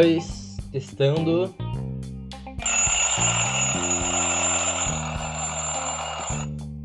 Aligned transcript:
dois, 0.00 0.56
testando. 0.72 1.54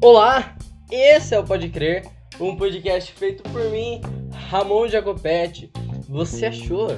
Olá, 0.01 0.57
esse 0.91 1.33
é 1.33 1.39
o 1.39 1.43
Pode 1.45 1.69
Crer, 1.69 2.05
um 2.41 2.57
podcast 2.57 3.13
feito 3.13 3.41
por 3.43 3.71
mim, 3.71 4.01
Ramon 4.49 4.89
Jacopete. 4.89 5.71
Você 6.09 6.47
achou 6.47 6.89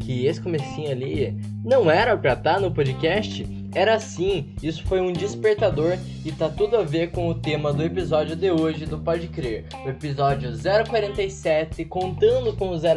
que 0.00 0.26
esse 0.26 0.40
comecinho 0.40 0.90
ali 0.90 1.40
não 1.64 1.88
era 1.88 2.16
pra 2.16 2.32
estar 2.32 2.60
no 2.60 2.72
podcast? 2.72 3.44
Era 3.72 3.94
assim, 3.94 4.52
isso 4.60 4.82
foi 4.84 5.00
um 5.00 5.12
despertador 5.12 5.96
e 6.24 6.32
tá 6.32 6.48
tudo 6.48 6.76
a 6.76 6.82
ver 6.82 7.12
com 7.12 7.28
o 7.28 7.34
tema 7.34 7.72
do 7.72 7.84
episódio 7.84 8.34
de 8.34 8.50
hoje 8.50 8.84
do 8.84 8.98
Pode 8.98 9.28
Crer. 9.28 9.64
O 9.86 9.88
episódio 9.88 10.50
047, 10.52 11.84
contando 11.84 12.52
com 12.56 12.70
o 12.70 12.78
000, 12.78 12.96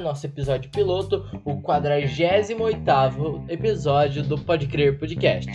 nosso 0.00 0.24
episódio 0.26 0.70
piloto, 0.70 1.24
o 1.44 1.60
48º 1.60 3.42
episódio 3.48 4.22
do 4.22 4.38
Pode 4.38 4.68
Crer 4.68 4.96
Podcast. 5.00 5.50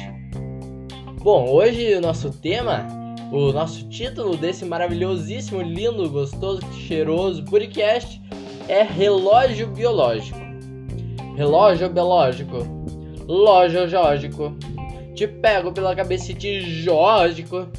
Bom, 1.21 1.49
hoje 1.49 1.95
o 1.95 2.01
nosso 2.01 2.29
tema, 2.29 2.85
o 3.31 3.53
nosso 3.53 3.87
título 3.87 4.35
desse 4.35 4.65
maravilhosíssimo, 4.65 5.61
lindo, 5.61 6.09
gostoso, 6.09 6.61
cheiroso 6.73 7.45
podcast 7.45 8.21
é 8.67 8.83
Relógio 8.83 9.67
Biológico. 9.67 10.37
Relógio 11.37 11.89
Biológico. 11.89 12.57
Lógico. 13.29 14.57
Te 15.13 15.27
pego 15.27 15.71
pela 15.71 15.95
cabeça 15.95 16.31
e 16.31 16.35
te 16.35 16.61
jógico. 16.61 17.69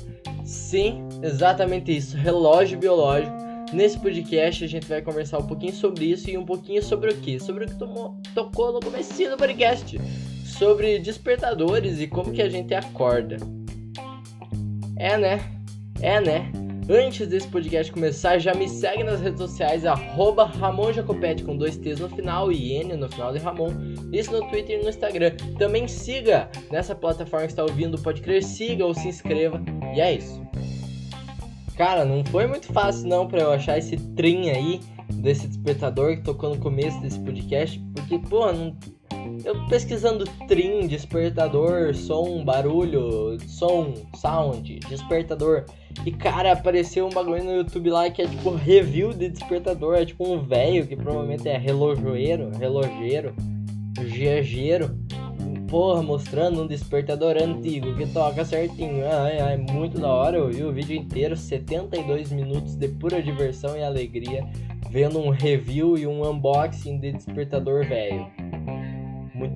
Sim, 0.44 1.08
exatamente 1.22 1.96
isso. 1.96 2.16
Relógio 2.16 2.78
biológico. 2.78 3.36
Nesse 3.72 3.98
podcast 3.98 4.64
a 4.64 4.68
gente 4.68 4.86
vai 4.86 5.02
conversar 5.02 5.38
um 5.38 5.46
pouquinho 5.46 5.72
sobre 5.72 6.04
isso 6.04 6.30
e 6.30 6.38
um 6.38 6.44
pouquinho 6.44 6.80
sobre 6.80 7.10
o 7.10 7.16
que? 7.16 7.40
Sobre 7.40 7.64
o 7.64 7.68
que 7.68 7.76
tomou, 7.76 8.16
tocou 8.32 8.72
no 8.72 8.78
começo 8.78 9.12
do 9.28 9.36
podcast 9.36 10.00
sobre 10.44 11.00
despertadores 11.00 12.00
e 12.00 12.06
como 12.06 12.32
que 12.32 12.42
a 12.42 12.48
gente 12.48 12.72
acorda. 12.72 13.36
É, 14.96 15.16
né? 15.16 15.40
É, 16.00 16.20
né? 16.20 16.52
Antes 16.92 17.28
desse 17.28 17.46
podcast 17.46 17.92
começar, 17.92 18.40
já 18.40 18.52
me 18.52 18.68
segue 18.68 19.04
nas 19.04 19.20
redes 19.20 19.38
sociais, 19.38 19.86
arroba 19.86 20.44
Ramon 20.44 20.92
Jacopete 20.92 21.44
com 21.44 21.56
dois 21.56 21.76
T's 21.76 22.00
no 22.00 22.08
final 22.08 22.50
e 22.50 22.72
N 22.72 22.96
no 22.96 23.08
final 23.08 23.32
de 23.32 23.38
Ramon. 23.38 23.68
Isso 24.12 24.32
no 24.32 24.40
Twitter 24.50 24.80
e 24.80 24.82
no 24.82 24.88
Instagram. 24.88 25.30
Também 25.56 25.86
siga 25.86 26.50
nessa 26.68 26.92
plataforma 26.92 27.46
que 27.46 27.52
está 27.52 27.62
ouvindo, 27.62 27.96
pode 27.96 28.20
crer, 28.20 28.42
siga 28.42 28.84
ou 28.84 28.92
se 28.92 29.06
inscreva. 29.06 29.62
E 29.94 30.00
é 30.00 30.14
isso. 30.14 30.44
Cara, 31.76 32.04
não 32.04 32.24
foi 32.24 32.48
muito 32.48 32.66
fácil 32.72 33.06
não 33.06 33.28
para 33.28 33.42
eu 33.42 33.52
achar 33.52 33.78
esse 33.78 33.96
trim 34.16 34.50
aí 34.50 34.80
desse 35.14 35.46
despertador 35.46 36.16
que 36.16 36.24
tocou 36.24 36.50
no 36.50 36.60
começo 36.60 37.00
desse 37.00 37.20
podcast, 37.20 37.78
porque, 37.94 38.18
pô, 38.18 38.52
não 38.52 38.76
eu 39.44 39.66
pesquisando 39.66 40.24
trim, 40.46 40.86
despertador, 40.86 41.94
som, 41.94 42.44
barulho, 42.44 43.38
som, 43.46 43.94
sound, 44.14 44.80
despertador. 44.88 45.64
E 46.04 46.12
cara, 46.12 46.52
apareceu 46.52 47.06
um 47.06 47.10
bagulho 47.10 47.44
no 47.44 47.52
YouTube 47.56 47.90
lá 47.90 48.08
que 48.10 48.22
é 48.22 48.26
tipo 48.26 48.50
review 48.50 49.12
de 49.12 49.28
despertador. 49.28 49.96
É 49.96 50.04
tipo 50.04 50.26
um 50.26 50.42
velho 50.42 50.86
que 50.86 50.96
provavelmente 50.96 51.48
é 51.48 51.56
relojoeiro, 51.56 52.50
relogeiro, 52.56 53.34
viajeiro. 53.98 54.98
Porra, 55.68 56.02
mostrando 56.02 56.62
um 56.62 56.66
despertador 56.66 57.36
antigo 57.40 57.94
que 57.94 58.06
toca 58.06 58.44
certinho. 58.44 59.04
Ai, 59.06 59.38
ai, 59.38 59.56
muito 59.56 60.00
da 60.00 60.08
hora. 60.08 60.36
Eu 60.36 60.50
vi 60.50 60.64
o 60.64 60.72
vídeo 60.72 60.96
inteiro, 60.96 61.36
72 61.36 62.32
minutos 62.32 62.74
de 62.74 62.88
pura 62.88 63.22
diversão 63.22 63.76
e 63.76 63.82
alegria, 63.82 64.44
vendo 64.90 65.20
um 65.20 65.30
review 65.30 65.96
e 65.96 66.06
um 66.06 66.28
unboxing 66.28 66.98
de 66.98 67.12
despertador 67.12 67.86
velho. 67.86 68.26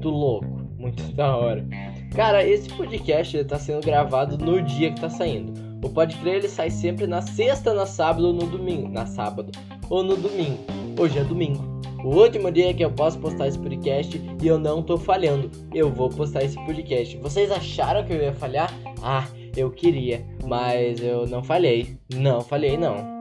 Muito 0.04 0.10
louco, 0.10 0.46
muito 0.76 1.02
da 1.16 1.34
hora. 1.34 1.66
Cara, 2.14 2.46
esse 2.46 2.68
podcast 2.68 3.38
está 3.38 3.58
sendo 3.58 3.82
gravado 3.82 4.36
no 4.36 4.60
dia 4.60 4.90
que 4.90 4.98
está 4.98 5.08
saindo. 5.08 5.54
O 5.82 5.88
Pode 5.88 6.16
Crer 6.16 6.36
ele 6.36 6.48
sai 6.48 6.70
sempre 6.70 7.06
na 7.06 7.22
sexta, 7.22 7.72
na 7.72 7.86
sábado 7.86 8.26
ou 8.26 8.32
no 8.34 8.46
domingo. 8.46 8.88
Na 8.88 9.06
sábado 9.06 9.50
ou 9.88 10.02
no 10.02 10.14
domingo. 10.14 10.58
Hoje 10.98 11.18
é 11.18 11.24
domingo. 11.24 11.64
O 12.04 12.16
último 12.16 12.52
dia 12.52 12.74
que 12.74 12.84
eu 12.84 12.90
posso 12.90 13.18
postar 13.18 13.48
esse 13.48 13.58
podcast 13.58 14.20
e 14.42 14.46
eu 14.46 14.58
não 14.58 14.82
tô 14.82 14.98
falhando. 14.98 15.50
Eu 15.72 15.90
vou 15.90 16.10
postar 16.10 16.44
esse 16.44 16.62
podcast. 16.66 17.16
Vocês 17.18 17.50
acharam 17.50 18.04
que 18.04 18.12
eu 18.12 18.20
ia 18.20 18.32
falhar? 18.32 18.70
Ah, 19.02 19.26
eu 19.56 19.70
queria, 19.70 20.22
mas 20.46 21.00
eu 21.00 21.26
não 21.26 21.42
falhei. 21.42 21.96
Não 22.14 22.42
falhei 22.42 22.76
não. 22.76 23.13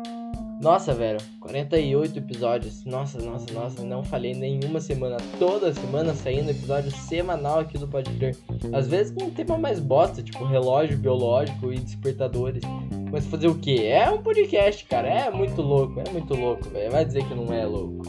Nossa, 0.63 0.93
velho, 0.93 1.19
48 1.41 2.19
episódios. 2.19 2.85
Nossa, 2.85 3.21
nossa, 3.21 3.53
nossa, 3.53 3.83
não 3.83 4.01
falei 4.01 4.33
nenhuma 4.33 4.79
semana. 4.79 5.17
Toda 5.37 5.73
semana 5.73 6.13
saindo 6.13 6.51
episódio 6.51 6.89
semanal 6.89 7.59
aqui 7.59 7.77
do 7.77 7.85
Pode 7.85 8.09
Crer. 8.11 8.37
Às 8.71 8.87
vezes 8.87 9.11
com 9.11 9.25
um 9.25 9.29
tema 9.29 9.57
mais 9.57 9.81
bosta, 9.81 10.23
tipo 10.23 10.45
relógio 10.45 10.97
biológico 10.97 11.73
e 11.73 11.79
despertadores. 11.79 12.63
Mas 13.11 13.25
fazer 13.25 13.47
o 13.49 13.55
que? 13.55 13.85
É 13.85 14.09
um 14.09 14.23
podcast, 14.23 14.85
cara. 14.85 15.09
É 15.09 15.29
muito 15.29 15.61
louco, 15.61 15.99
é 15.99 16.09
muito 16.09 16.33
louco, 16.33 16.69
velho. 16.69 16.89
Vai 16.89 17.03
dizer 17.03 17.27
que 17.27 17.35
não 17.35 17.53
é 17.53 17.65
louco. 17.65 18.01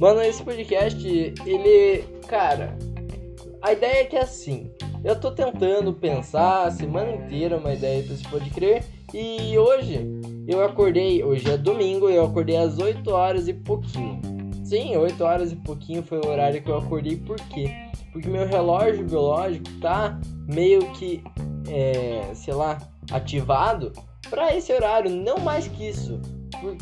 Mano, 0.00 0.20
esse 0.22 0.42
podcast, 0.42 1.06
ele. 1.46 2.02
Cara, 2.26 2.76
a 3.62 3.72
ideia 3.72 4.00
é 4.00 4.04
que 4.06 4.16
é 4.16 4.22
assim. 4.22 4.72
Eu 5.04 5.14
tô 5.14 5.30
tentando 5.30 5.92
pensar 5.92 6.66
a 6.66 6.70
semana 6.72 7.12
inteira 7.12 7.58
uma 7.58 7.72
ideia 7.72 8.02
pra 8.02 8.14
esse 8.14 8.24
Pode 8.24 8.50
Crer. 8.50 8.82
E 9.14 9.56
hoje 9.56 10.17
eu 10.48 10.64
acordei, 10.64 11.22
hoje 11.22 11.50
é 11.50 11.58
domingo, 11.58 12.08
eu 12.08 12.24
acordei 12.24 12.56
às 12.56 12.78
8 12.78 13.10
horas 13.10 13.48
e 13.48 13.52
pouquinho. 13.52 14.18
Sim, 14.64 14.96
8 14.96 15.22
horas 15.22 15.52
e 15.52 15.56
pouquinho 15.56 16.02
foi 16.02 16.18
o 16.18 16.26
horário 16.26 16.62
que 16.62 16.70
eu 16.70 16.78
acordei, 16.78 17.16
por 17.16 17.36
quê? 17.36 17.70
Porque 18.10 18.30
meu 18.30 18.46
relógio 18.46 19.04
biológico 19.04 19.70
tá 19.78 20.18
meio 20.46 20.90
que, 20.92 21.22
é, 21.68 22.30
sei 22.32 22.54
lá, 22.54 22.78
ativado 23.10 23.92
para 24.30 24.56
esse 24.56 24.72
horário, 24.72 25.10
não 25.10 25.38
mais 25.38 25.68
que 25.68 25.86
isso. 25.86 26.18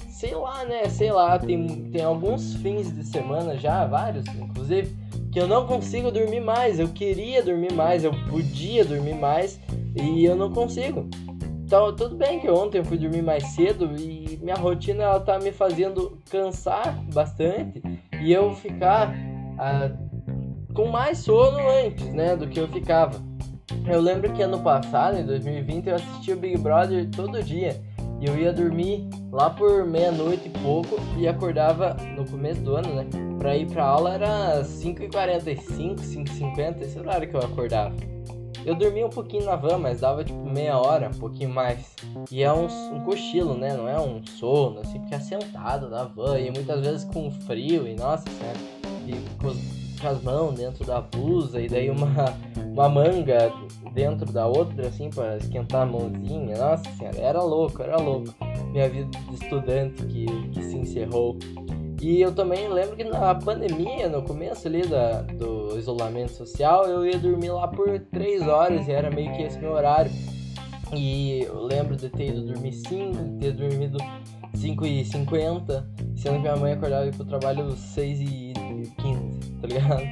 Sei 0.09 0.33
lá, 0.33 0.65
né? 0.65 0.89
Sei 0.89 1.11
lá, 1.11 1.37
tem, 1.37 1.91
tem 1.91 2.03
alguns 2.03 2.55
fins 2.55 2.95
de 2.95 3.05
semana 3.05 3.59
já, 3.59 3.85
vários, 3.85 4.25
inclusive, 4.29 4.97
que 5.33 5.41
eu 5.41 5.49
não 5.49 5.67
consigo 5.67 6.13
dormir 6.13 6.41
mais. 6.41 6.79
Eu 6.79 6.89
queria 6.89 7.43
dormir 7.43 7.73
mais, 7.73 8.05
eu 8.05 8.13
podia 8.31 8.85
dormir 8.85 9.17
mais 9.17 9.61
e 9.97 10.25
eu 10.25 10.37
não 10.37 10.53
consigo. 10.53 11.09
Então, 11.67 11.93
tudo 11.97 12.15
bem 12.15 12.39
que 12.39 12.49
ontem 12.49 12.79
eu 12.79 12.85
fui 12.85 12.97
dormir 12.97 13.23
mais 13.23 13.43
cedo 13.49 13.91
e 13.99 14.39
minha 14.41 14.55
rotina 14.55 15.03
ela 15.03 15.19
tá 15.19 15.37
me 15.41 15.51
fazendo 15.51 16.17
cansar 16.31 16.97
bastante 17.13 17.83
e 18.23 18.33
eu 18.33 18.55
ficar 18.55 19.13
ah, 19.59 19.91
com 20.73 20.87
mais 20.87 21.19
sono 21.19 21.59
antes, 21.85 22.07
né, 22.15 22.37
do 22.37 22.47
que 22.47 22.61
eu 22.61 22.69
ficava. 22.69 23.21
Eu 23.85 24.01
lembro 24.01 24.33
que 24.33 24.43
ano 24.43 24.61
passado, 24.61 25.19
em 25.19 25.27
2020, 25.27 25.89
eu 25.89 25.97
assistia 25.97 26.35
o 26.35 26.39
Big 26.39 26.57
Brother 26.57 27.11
todo 27.11 27.43
dia. 27.43 27.83
E 28.21 28.27
eu 28.27 28.39
ia 28.39 28.53
dormir 28.53 29.09
lá 29.33 29.51
por 29.51 29.85
meia-noite 29.85 30.47
e 30.47 30.51
pouco 30.61 30.97
e 31.19 31.27
acordava 31.27 31.97
no 32.17 32.25
começo 32.25 32.61
do 32.61 32.77
ano, 32.77 32.95
né? 32.95 33.07
Pra 33.41 33.57
ir 33.57 33.67
pra 33.67 33.85
aula 33.85 34.15
era 34.15 34.63
5h45, 34.63 35.97
5h50, 35.97 36.83
esse 36.83 36.97
horário 36.97 37.29
que 37.29 37.35
eu 37.35 37.41
acordava. 37.41 38.16
Eu 38.67 38.75
dormia 38.75 39.07
um 39.07 39.11
pouquinho 39.11 39.45
na 39.45 39.55
van, 39.55 39.79
mas 39.79 40.01
dava 40.01 40.25
tipo 40.25 40.45
meia 40.45 40.77
hora, 40.77 41.09
um 41.09 41.19
pouquinho 41.21 41.51
mais. 41.51 41.95
E 42.33 42.43
é 42.43 42.53
um, 42.53 42.67
um 42.67 43.05
cochilo, 43.05 43.57
né? 43.57 43.73
Não 43.77 43.89
é 43.89 43.97
um 43.97 44.21
sono, 44.27 44.81
assim, 44.81 44.99
porque 44.99 45.15
é 45.15 45.21
sentado 45.21 45.89
na 45.89 46.03
van 46.03 46.37
e 46.41 46.51
muitas 46.51 46.81
vezes 46.81 47.05
com 47.05 47.31
frio 47.31 47.87
e 47.87 47.95
nossa 47.95 48.25
senhora. 48.29 48.59
E 49.07 49.13
com, 49.41 50.01
com 50.01 50.09
as 50.09 50.21
mãos 50.21 50.57
dentro 50.57 50.85
da 50.85 51.01
blusa 51.01 51.61
e 51.61 51.69
daí 51.69 51.89
uma, 51.89 52.09
uma 52.67 52.89
manga 52.89 53.53
dentro 53.93 54.33
da 54.33 54.49
outra, 54.49 54.89
assim, 54.89 55.11
para 55.11 55.37
esquentar 55.37 55.83
a 55.83 55.87
mãozinha. 55.87 56.59
Nossa 56.59 56.91
senhora, 56.99 57.19
era 57.21 57.43
louco, 57.45 57.81
era 57.81 57.97
louco. 57.99 58.35
Minha 58.73 58.89
vida 58.89 59.09
de 59.29 59.45
estudante 59.45 60.05
que, 60.07 60.27
que 60.51 60.63
se 60.65 60.77
encerrou. 60.77 61.39
E 62.01 62.21
eu 62.21 62.33
também 62.33 62.69
lembro 62.69 62.95
que 62.95 63.05
na 63.05 63.35
pandemia, 63.35 64.09
no 64.09 64.23
começo 64.23 64.69
ali 64.69 64.87
da, 64.87 65.23
do 65.23 65.79
isolamento 65.79 66.33
social, 66.33 66.85
eu 66.87 67.07
ia 67.07 67.19
dormir 67.19 67.51
lá 67.51 67.67
por 67.67 67.99
3 67.99 68.47
horas 68.47 68.87
e 68.87 68.93
era 68.93 69.11
meio 69.11 69.33
que 69.35 69.43
esse 69.43 69.59
meu 69.59 69.73
horário. 69.73 70.11
E 70.95 71.43
eu 71.43 71.63
lembro 71.63 71.97
de 71.97 72.09
ter 72.09 72.29
ido 72.29 72.43
dormir 72.43 72.73
5, 72.73 73.25
de 73.25 73.39
ter 73.39 73.53
dormido 73.53 73.99
5 74.55 74.87
e 74.87 75.05
50, 75.05 75.91
sendo 76.17 76.35
que 76.35 76.41
minha 76.41 76.57
mãe 76.57 76.73
acordava 76.75 77.11
pro 77.11 77.25
trabalho 77.25 77.73
6 77.73 78.21
e 78.21 78.53
15, 78.99 79.53
tá 79.61 79.67
ligado? 79.67 80.03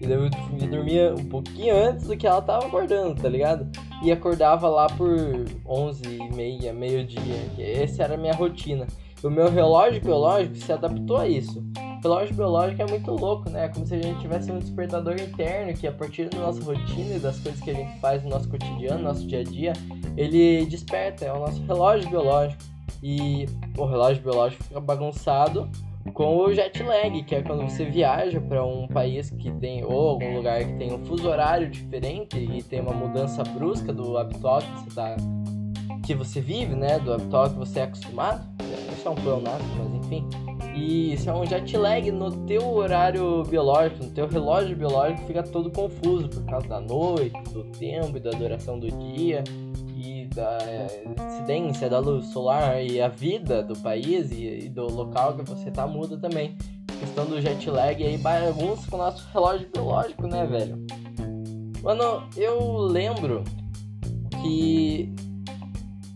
E 0.00 0.06
daí 0.06 0.18
eu 0.60 0.68
dormia 0.68 1.14
um 1.14 1.24
pouquinho 1.26 1.76
antes 1.76 2.06
do 2.08 2.16
que 2.16 2.26
ela 2.26 2.42
tava 2.42 2.66
acordando, 2.66 3.20
tá 3.20 3.28
ligado? 3.28 3.70
E 4.02 4.10
acordava 4.10 4.68
lá 4.68 4.86
por 4.88 5.16
11 5.64 6.02
e 6.04 6.34
meia, 6.34 6.72
meio-dia. 6.72 7.36
Essa 7.58 8.02
era 8.02 8.14
a 8.14 8.18
minha 8.18 8.34
rotina 8.34 8.86
o 9.26 9.30
meu 9.30 9.50
relógio 9.50 10.00
biológico 10.00 10.56
se 10.56 10.72
adaptou 10.72 11.16
a 11.16 11.28
isso. 11.28 11.64
O 11.76 12.02
relógio 12.02 12.34
biológico 12.34 12.82
é 12.82 12.86
muito 12.86 13.10
louco, 13.10 13.48
né? 13.48 13.64
É 13.64 13.68
como 13.68 13.86
se 13.86 13.94
a 13.94 14.02
gente 14.02 14.20
tivesse 14.20 14.52
um 14.52 14.58
despertador 14.58 15.14
interno 15.14 15.72
que 15.72 15.86
a 15.86 15.92
partir 15.92 16.28
da 16.28 16.38
nossa 16.38 16.62
rotina 16.62 17.16
e 17.16 17.18
das 17.18 17.40
coisas 17.40 17.60
que 17.60 17.70
a 17.70 17.74
gente 17.74 17.98
faz 18.00 18.22
no 18.22 18.30
nosso 18.30 18.48
cotidiano, 18.48 18.98
no 18.98 19.04
nosso 19.04 19.26
dia 19.26 19.40
a 19.40 19.44
dia, 19.44 19.72
ele 20.16 20.66
desperta, 20.66 21.24
é 21.24 21.32
o 21.32 21.38
nosso 21.38 21.62
relógio 21.64 22.08
biológico. 22.10 22.62
E 23.02 23.46
o 23.76 23.84
relógio 23.86 24.22
biológico 24.22 24.64
fica 24.64 24.80
bagunçado 24.80 25.70
com 26.12 26.36
o 26.36 26.52
jet 26.52 26.82
lag, 26.82 27.22
que 27.22 27.34
é 27.34 27.42
quando 27.42 27.62
você 27.62 27.84
viaja 27.86 28.40
para 28.40 28.64
um 28.64 28.86
país 28.86 29.30
que 29.30 29.50
tem 29.52 29.82
ou 29.84 30.10
algum 30.10 30.36
lugar 30.36 30.62
que 30.62 30.74
tem 30.74 30.92
um 30.92 31.04
fuso 31.06 31.26
horário 31.28 31.70
diferente 31.70 32.38
e 32.38 32.62
tem 32.62 32.80
uma 32.80 32.92
mudança 32.92 33.42
brusca 33.42 33.92
do 33.92 34.18
habitual 34.18 34.60
que 34.60 34.80
você 34.80 34.94
tá 34.94 35.16
que 36.04 36.14
você 36.14 36.38
vive, 36.38 36.74
né, 36.74 36.98
do 36.98 37.14
habitual 37.14 37.48
que 37.48 37.56
você 37.56 37.80
é 37.80 37.82
acostumado. 37.84 38.46
Isso 39.04 39.08
é 39.08 39.10
um 39.10 39.14
pleonasmo, 39.16 39.68
mas 39.76 40.06
enfim. 40.06 40.28
E 40.74 41.12
isso 41.12 41.28
é 41.28 41.34
um 41.34 41.44
jet 41.44 41.76
lag 41.76 42.10
no 42.10 42.30
teu 42.46 42.74
horário 42.74 43.42
biológico, 43.44 44.04
no 44.04 44.10
teu 44.10 44.26
relógio 44.26 44.74
biológico 44.74 45.26
fica 45.26 45.42
todo 45.42 45.70
confuso 45.70 46.30
por 46.30 46.42
causa 46.46 46.66
da 46.66 46.80
noite, 46.80 47.38
do 47.52 47.64
tempo 47.64 48.16
e 48.16 48.20
da 48.20 48.30
duração 48.30 48.78
do 48.78 48.90
dia 48.90 49.44
da 50.34 50.58
incidência 51.24 51.88
da 51.88 51.98
luz 51.98 52.26
solar 52.26 52.84
e 52.84 53.00
a 53.00 53.08
vida 53.08 53.62
do 53.62 53.78
país 53.78 54.30
e, 54.32 54.64
e 54.64 54.68
do 54.68 54.86
local 54.86 55.36
que 55.36 55.44
você 55.44 55.70
tá 55.70 55.86
muda 55.86 56.16
também. 56.18 56.56
A 56.90 57.00
questão 57.00 57.24
do 57.24 57.40
jet 57.40 57.70
lag 57.70 58.02
aí 58.02 58.18
bagunça 58.18 58.90
com 58.90 58.96
o 58.96 58.98
nosso 58.98 59.26
relógio 59.32 59.68
biológico, 59.72 60.26
né, 60.26 60.46
velho? 60.46 60.84
Mano, 61.82 62.24
eu 62.36 62.78
lembro 62.78 63.44
que 64.42 65.12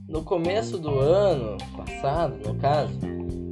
no 0.09 0.23
começo 0.23 0.79
do 0.79 0.99
ano 0.99 1.59
passado, 1.77 2.39
no 2.47 2.55
caso, 2.55 2.99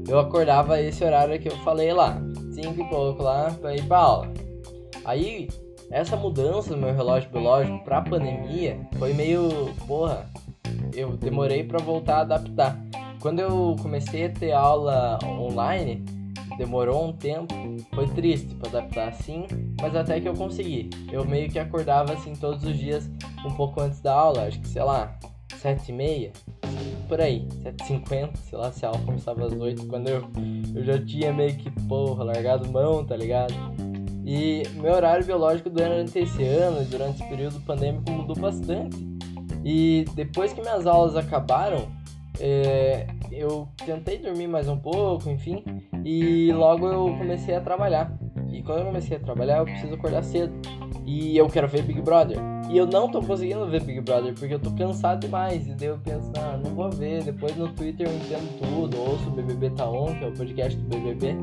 eu 0.09 0.19
acordava 0.19 0.81
esse 0.81 1.05
horário 1.05 1.39
que 1.39 1.49
eu 1.49 1.57
falei 1.59 1.93
lá, 1.93 2.19
5 2.55 2.81
e 2.81 2.89
pouco 2.89 3.23
lá, 3.23 3.55
pra 3.61 3.77
ir 3.77 3.85
pra 3.85 3.99
aula. 3.99 4.33
Aí, 5.05 5.49
essa 5.91 6.17
mudança 6.17 6.75
no 6.75 6.79
meu 6.79 6.95
relógio 6.95 7.31
biológico 7.31 7.85
pra 7.85 8.01
pandemia 8.01 8.81
foi 8.99 9.13
meio, 9.13 9.49
porra, 9.87 10.29
eu 10.95 11.17
demorei 11.17 11.63
para 11.63 11.79
voltar 11.79 12.17
a 12.17 12.21
adaptar. 12.23 12.81
Quando 13.21 13.41
eu 13.41 13.77
comecei 13.83 14.25
a 14.25 14.31
ter 14.31 14.53
aula 14.53 15.19
online, 15.25 16.05
demorou 16.57 17.07
um 17.07 17.13
tempo, 17.13 17.55
foi 17.95 18.07
triste 18.09 18.55
para 18.55 18.71
adaptar 18.71 19.09
assim, 19.09 19.47
mas 19.81 19.95
até 19.95 20.21
que 20.21 20.29
eu 20.29 20.35
consegui. 20.35 20.89
Eu 21.13 21.25
meio 21.25 21.51
que 21.51 21.59
acordava 21.59 22.15
assim 22.15 22.33
todos 22.35 22.65
os 22.65 22.77
dias 22.79 23.11
um 23.45 23.53
pouco 23.53 23.81
antes 23.83 24.01
da 24.01 24.15
aula, 24.15 24.47
acho 24.47 24.61
que 24.61 24.69
sei 24.69 24.83
lá, 24.83 25.19
sete 25.55 25.91
e 25.91 25.95
meia, 25.95 26.33
por 27.09 27.21
aí, 27.21 27.47
sete 27.63 27.83
e 27.83 27.87
cinquenta, 27.87 28.37
sei 28.37 28.59
lá, 28.59 28.73
se 28.73 28.85
a 28.85 28.89
aula 28.89 29.01
começava 29.05 29.47
às 29.47 29.53
oito, 29.53 29.87
quando 29.87 30.09
eu, 30.09 30.29
eu 30.75 30.85
já 30.85 30.99
tinha 31.05 31.33
meio 31.33 31.55
que, 31.57 31.71
porra, 31.87 32.25
largado 32.25 32.69
mão, 32.71 33.05
tá 33.05 33.17
ligado? 33.17 33.55
E 34.25 34.65
meu 34.75 34.93
horário 34.93 35.25
biológico 35.25 35.71
durante 35.71 36.19
esse 36.19 36.43
ano, 36.43 36.85
durante 36.87 37.21
esse 37.21 37.29
período 37.29 37.61
pandêmico, 37.61 38.11
mudou 38.11 38.35
bastante. 38.35 38.97
E 39.65 40.05
depois 40.15 40.53
que 40.53 40.61
minhas 40.61 40.87
aulas 40.87 41.17
acabaram, 41.17 41.89
é, 42.41 43.07
eu 43.31 43.69
tentei 43.85 44.19
dormir 44.19 44.49
mais 44.49 44.69
um 44.69 44.77
pouco, 44.77 45.31
enfim, 45.31 45.63
e 46.05 46.53
logo 46.53 46.89
eu 46.89 47.17
comecei 47.17 47.55
a 47.55 47.61
trabalhar. 47.61 48.13
E 48.53 48.63
quando 48.63 48.81
eu 48.81 48.87
comecei 48.87 49.17
a 49.17 49.21
trabalhar, 49.21 49.59
eu 49.59 49.65
preciso 49.65 49.95
acordar 49.95 50.25
cedo. 50.25 50.53
E 51.07 51.37
eu 51.37 51.47
quero 51.47 51.69
ver 51.69 51.83
Big 51.83 52.01
Brother. 52.03 52.37
E 52.69 52.77
eu 52.77 52.87
não 52.87 53.09
tô 53.09 53.23
conseguindo 53.23 53.65
ver 53.67 53.81
Big 53.83 54.01
Brother 54.01 54.35
porque 54.35 54.55
eu 54.55 54.59
tô 54.59 54.73
cansado 54.73 55.21
demais. 55.21 55.67
E 55.67 55.75
daí 55.75 55.89
eu 55.89 55.99
penso, 55.99 56.33
ah, 56.37 56.59
não 56.63 56.75
vou 56.75 56.91
ver. 56.91 57.23
Depois 57.23 57.57
no 57.57 57.69
Twitter 57.69 58.09
eu 58.09 58.15
entendo 58.15 58.59
tudo. 58.59 58.99
Ouço 58.99 59.29
o 59.29 59.31
BBB 59.31 59.71
Tá 59.71 59.89
On, 59.89 60.15
que 60.19 60.25
é 60.25 60.29
o 60.29 60.33
podcast 60.33 60.77
do 60.77 60.89
BBB. 60.89 61.37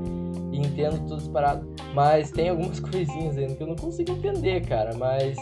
E 0.51 0.57
entendo 0.57 1.00
tudo 1.07 1.21
separado. 1.21 1.65
Mas 1.94 2.30
tem 2.30 2.50
algumas 2.50 2.80
coisinhas 2.81 3.38
ainda 3.38 3.56
que 3.56 3.63
eu 3.63 3.68
não 3.68 3.75
consigo 3.75 4.12
entender, 4.12 4.65
cara. 4.68 4.94
Mas 4.98 5.38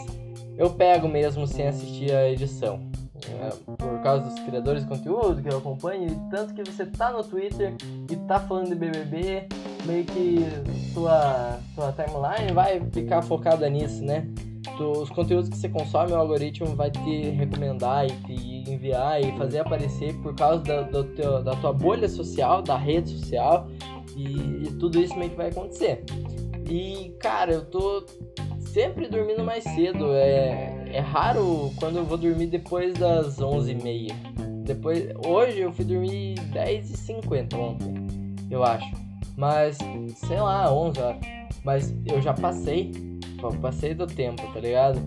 eu 0.56 0.70
pego 0.70 1.08
mesmo 1.08 1.44
sem 1.46 1.66
assistir 1.66 2.12
a 2.12 2.30
edição. 2.30 2.91
É, 3.28 3.50
por 3.76 4.02
causa 4.02 4.28
dos 4.28 4.38
criadores 4.40 4.82
de 4.82 4.88
conteúdo 4.88 5.42
que 5.42 5.48
eu 5.48 5.58
acompanho, 5.58 6.08
e 6.08 6.30
tanto 6.30 6.54
que 6.54 6.62
você 6.64 6.86
tá 6.86 7.12
no 7.12 7.22
Twitter 7.22 7.74
e 8.10 8.16
tá 8.16 8.40
falando 8.40 8.68
de 8.68 8.74
BBB, 8.74 9.48
meio 9.86 10.04
que 10.04 10.44
tua, 10.92 11.58
tua 11.74 11.92
timeline 11.92 12.52
vai 12.52 12.80
ficar 12.90 13.22
focada 13.22 13.68
nisso, 13.68 14.04
né? 14.04 14.26
Os 14.78 15.10
conteúdos 15.10 15.48
que 15.48 15.56
você 15.56 15.68
consome, 15.68 16.12
o 16.12 16.16
algoritmo 16.16 16.74
vai 16.74 16.90
te 16.90 17.30
recomendar 17.30 18.06
e 18.06 18.10
te 18.10 18.70
enviar 18.70 19.20
e 19.20 19.36
fazer 19.38 19.60
aparecer 19.60 20.14
por 20.22 20.34
causa 20.34 20.62
da, 20.62 20.82
do 20.82 21.04
teu, 21.04 21.42
da 21.42 21.54
tua 21.56 21.72
bolha 21.72 22.08
social, 22.08 22.62
da 22.62 22.76
rede 22.76 23.10
social, 23.10 23.68
e, 24.16 24.66
e 24.66 24.72
tudo 24.78 24.98
isso 25.00 25.16
meio 25.16 25.30
que 25.30 25.36
vai 25.36 25.50
acontecer. 25.50 26.04
E, 26.68 27.14
cara, 27.20 27.52
eu 27.52 27.64
tô 27.66 28.04
sempre 28.72 29.08
dormindo 29.08 29.44
mais 29.44 29.62
cedo. 29.62 30.12
É, 30.14 30.81
é 30.92 31.00
raro 31.00 31.72
quando 31.76 31.96
eu 31.96 32.04
vou 32.04 32.18
dormir 32.18 32.46
depois 32.46 32.92
das 32.94 33.38
11h30. 33.38 34.12
Depois, 34.64 35.08
hoje 35.26 35.60
eu 35.60 35.72
fui 35.72 35.84
dormir 35.84 36.34
10h50 36.52 37.54
ontem, 37.54 37.94
eu 38.50 38.62
acho. 38.62 38.94
Mas, 39.36 39.78
sei 40.16 40.38
lá, 40.38 40.72
11 40.72 41.00
horas. 41.00 41.20
Mas 41.64 41.94
eu 42.06 42.20
já 42.20 42.34
passei, 42.34 42.92
passei 43.60 43.94
do 43.94 44.06
tempo, 44.06 44.42
tá 44.52 44.60
ligado? 44.60 45.00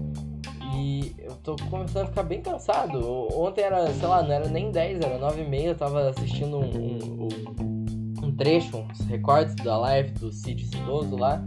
E 0.76 1.16
eu 1.20 1.36
tô 1.38 1.56
começando 1.70 2.04
a 2.04 2.08
ficar 2.08 2.24
bem 2.24 2.42
cansado. 2.42 3.00
Ontem 3.34 3.62
era, 3.62 3.88
sei 3.94 4.08
lá, 4.08 4.24
não 4.24 4.32
era 4.32 4.50
nem 4.50 4.72
10, 4.72 5.00
era 5.02 5.20
9h30. 5.20 5.64
Eu 5.64 5.76
tava 5.76 6.10
assistindo 6.10 6.58
um, 6.58 7.30
um, 7.30 8.26
um 8.26 8.36
trecho, 8.36 8.78
uns 8.78 9.00
recortes 9.02 9.56
da 9.64 9.78
live 9.78 10.12
do 10.12 10.32
Cid 10.32 10.66
Cidoso 10.66 11.16
lá 11.16 11.42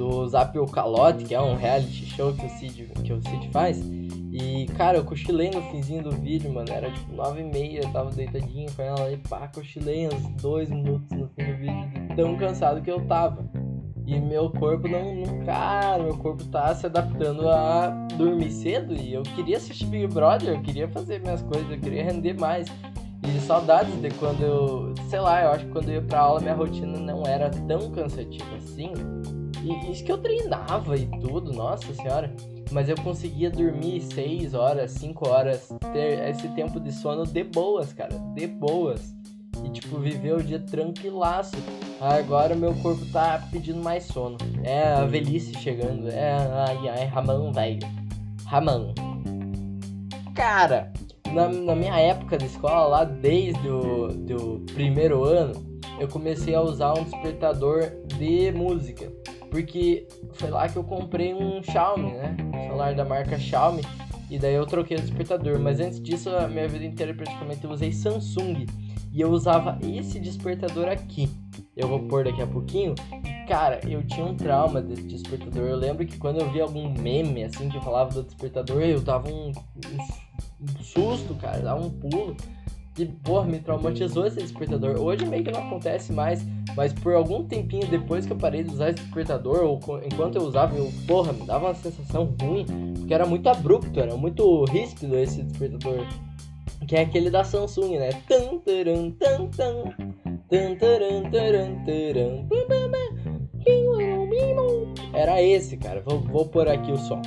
do 0.00 0.26
Zap 0.26 0.58
o 0.58 0.64
Calote, 0.64 1.24
que 1.24 1.34
é 1.34 1.40
um 1.40 1.54
reality 1.54 2.06
show 2.06 2.32
que 2.32 2.46
o 2.46 2.48
Cid, 2.48 2.90
que 3.04 3.12
o 3.12 3.20
Cid 3.20 3.50
faz. 3.52 3.78
E, 4.32 4.66
cara, 4.78 4.96
eu 4.96 5.04
cochilei 5.04 5.50
no 5.50 5.60
finzinho 5.70 6.02
do 6.02 6.10
vídeo, 6.12 6.50
mano. 6.50 6.72
Era 6.72 6.90
tipo 6.90 7.12
9 7.14 7.40
e 7.40 7.44
meia, 7.44 7.80
eu 7.80 7.92
tava 7.92 8.10
deitadinho 8.10 8.72
com 8.72 8.80
ela 8.80 9.12
e 9.12 9.18
pá, 9.18 9.46
cochilei 9.48 10.08
uns 10.08 10.26
2 10.40 10.70
minutos 10.70 11.10
no 11.10 11.28
fim 11.28 11.44
do 11.44 11.56
vídeo, 11.58 11.90
de 11.90 12.16
tão 12.16 12.34
cansado 12.38 12.80
que 12.80 12.90
eu 12.90 13.04
tava. 13.06 13.44
E 14.06 14.18
meu 14.18 14.50
corpo 14.50 14.88
não, 14.88 15.14
não. 15.14 15.44
Cara, 15.44 16.02
meu 16.02 16.16
corpo 16.16 16.44
tá 16.46 16.74
se 16.74 16.86
adaptando 16.86 17.46
a 17.48 17.90
dormir 18.16 18.50
cedo. 18.50 18.94
E 18.94 19.12
eu 19.12 19.22
queria 19.22 19.58
assistir 19.58 19.84
Big 19.86 20.06
Brother, 20.06 20.54
eu 20.54 20.62
queria 20.62 20.88
fazer 20.88 21.20
minhas 21.20 21.42
coisas, 21.42 21.70
eu 21.70 21.78
queria 21.78 22.04
render 22.04 22.40
mais. 22.40 22.66
E 23.22 23.38
saudades 23.40 23.94
de 24.00 24.10
quando 24.14 24.42
eu. 24.42 24.94
Sei 25.10 25.20
lá, 25.20 25.42
eu 25.42 25.50
acho 25.50 25.66
que 25.66 25.72
quando 25.72 25.88
eu 25.90 25.96
ia 25.96 26.02
pra 26.02 26.20
aula 26.20 26.40
minha 26.40 26.54
rotina 26.54 26.98
não 26.98 27.22
era 27.24 27.50
tão 27.50 27.90
cansativa 27.90 28.56
assim. 28.56 28.92
E 29.62 29.92
isso 29.92 30.04
que 30.04 30.12
eu 30.12 30.18
treinava 30.18 30.96
e 30.96 31.06
tudo, 31.20 31.52
nossa 31.52 31.92
senhora. 31.94 32.34
Mas 32.70 32.88
eu 32.88 32.96
conseguia 33.02 33.50
dormir 33.50 34.00
6 34.00 34.54
horas, 34.54 34.92
5 34.92 35.28
horas, 35.28 35.68
ter 35.92 36.28
esse 36.28 36.48
tempo 36.50 36.78
de 36.78 36.92
sono 36.92 37.26
de 37.26 37.42
boas, 37.42 37.92
cara, 37.92 38.16
de 38.34 38.46
boas. 38.46 39.14
E 39.64 39.68
tipo, 39.70 39.98
viver 39.98 40.34
o 40.34 40.42
dia 40.42 40.60
tranquilaço. 40.60 41.56
Agora 42.00 42.54
meu 42.54 42.74
corpo 42.76 43.04
tá 43.12 43.46
pedindo 43.50 43.82
mais 43.82 44.04
sono. 44.04 44.38
É 44.62 44.94
a 44.94 45.04
velhice 45.04 45.52
chegando. 45.54 46.08
É, 46.08 46.32
ai, 46.32 46.88
ai, 46.88 47.06
Ramão, 47.06 47.52
velho. 47.52 47.86
Ramão. 48.46 48.94
Cara, 50.34 50.92
na, 51.32 51.48
na, 51.48 51.74
minha 51.74 51.98
época 51.98 52.38
de 52.38 52.46
escola, 52.46 52.86
lá 52.86 53.04
desde 53.04 53.68
o 53.68 54.08
do 54.08 54.64
primeiro 54.72 55.24
ano, 55.24 55.52
eu 55.98 56.08
comecei 56.08 56.54
a 56.54 56.62
usar 56.62 56.94
um 56.94 57.04
despertador 57.04 57.92
de 58.16 58.50
música. 58.52 59.19
Porque 59.50 60.06
foi 60.34 60.50
lá 60.50 60.68
que 60.68 60.76
eu 60.76 60.84
comprei 60.84 61.34
um 61.34 61.62
Xiaomi, 61.62 62.12
né? 62.12 62.36
Um 62.54 62.62
celular 62.62 62.94
da 62.94 63.04
marca 63.04 63.38
Xiaomi. 63.38 63.82
E 64.30 64.38
daí 64.38 64.54
eu 64.54 64.64
troquei 64.64 64.96
o 64.96 65.00
despertador. 65.00 65.58
Mas 65.58 65.80
antes 65.80 66.00
disso, 66.00 66.30
a 66.30 66.46
minha 66.46 66.68
vida 66.68 66.84
inteira 66.84 67.12
praticamente 67.12 67.64
eu 67.64 67.70
usei 67.70 67.92
Samsung. 67.92 68.66
E 69.12 69.20
eu 69.20 69.30
usava 69.30 69.76
esse 69.82 70.20
despertador 70.20 70.88
aqui. 70.88 71.28
Eu 71.76 71.88
vou 71.88 72.00
pôr 72.06 72.24
daqui 72.24 72.40
a 72.40 72.46
pouquinho. 72.46 72.94
E 73.24 73.46
cara, 73.48 73.80
eu 73.88 74.06
tinha 74.06 74.24
um 74.24 74.36
trauma 74.36 74.80
desse 74.80 75.02
despertador. 75.02 75.66
Eu 75.66 75.76
lembro 75.76 76.06
que 76.06 76.16
quando 76.16 76.40
eu 76.40 76.50
vi 76.52 76.60
algum 76.60 76.88
meme 76.88 77.42
assim 77.42 77.68
que 77.68 77.80
falava 77.80 78.14
do 78.14 78.22
despertador, 78.22 78.82
eu 78.82 79.00
dava 79.00 79.28
um, 79.28 79.48
um, 79.48 80.82
susto, 80.82 81.34
cara, 81.34 81.58
dava 81.58 81.84
um 81.84 81.90
pulo. 81.90 82.36
E, 83.00 83.06
porra, 83.06 83.46
me 83.46 83.58
traumatizou 83.58 84.26
esse 84.26 84.36
despertador. 84.36 85.00
Hoje 85.00 85.24
meio 85.24 85.42
que 85.42 85.50
não 85.50 85.66
acontece 85.66 86.12
mais, 86.12 86.44
mas 86.76 86.92
por 86.92 87.14
algum 87.14 87.44
tempinho 87.44 87.86
depois 87.86 88.26
que 88.26 88.32
eu 88.32 88.36
parei 88.36 88.62
de 88.62 88.74
usar 88.74 88.90
esse 88.90 89.00
despertador, 89.02 89.64
ou 89.64 89.80
enquanto 90.04 90.36
eu 90.36 90.42
usava, 90.42 90.76
eu, 90.76 90.92
porra, 91.06 91.32
me 91.32 91.46
dava 91.46 91.68
uma 91.68 91.74
sensação 91.74 92.34
ruim, 92.42 92.66
porque 92.98 93.14
era 93.14 93.24
muito 93.24 93.48
abrupto, 93.48 93.98
era 93.98 94.14
muito 94.18 94.64
ríspido 94.64 95.16
esse 95.16 95.42
despertador. 95.42 96.06
Que 96.86 96.96
é 96.96 97.00
aquele 97.00 97.30
da 97.30 97.42
Samsung, 97.42 97.96
né? 97.96 98.10
Tan, 98.28 98.58
taran, 98.58 99.10
tan, 99.12 99.46
tan, 99.46 99.84
tan, 100.50 100.76
taran, 100.76 101.30
taran, 101.30 101.84
taran, 101.86 102.46
Era 105.14 105.42
esse, 105.42 105.78
cara. 105.78 106.02
Vou, 106.02 106.20
vou 106.20 106.46
pôr 106.46 106.68
aqui 106.68 106.92
o 106.92 106.98
som. 106.98 107.22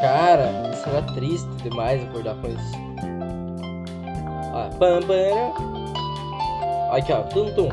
Cara, 0.00 0.70
isso 0.72 0.88
era 0.88 1.02
triste 1.02 1.48
demais 1.62 2.02
acordar 2.02 2.36
com 2.36 2.48
isso. 2.48 2.72
Ó, 4.52 4.68
pam, 4.78 5.00
Aqui, 6.90 7.12
ó. 7.12 7.22
Tum, 7.22 7.52
tum. 7.54 7.68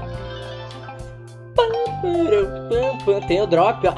Tem 3.27 3.41
o 3.41 3.48
drop, 3.48 3.88
ó. 3.88 3.94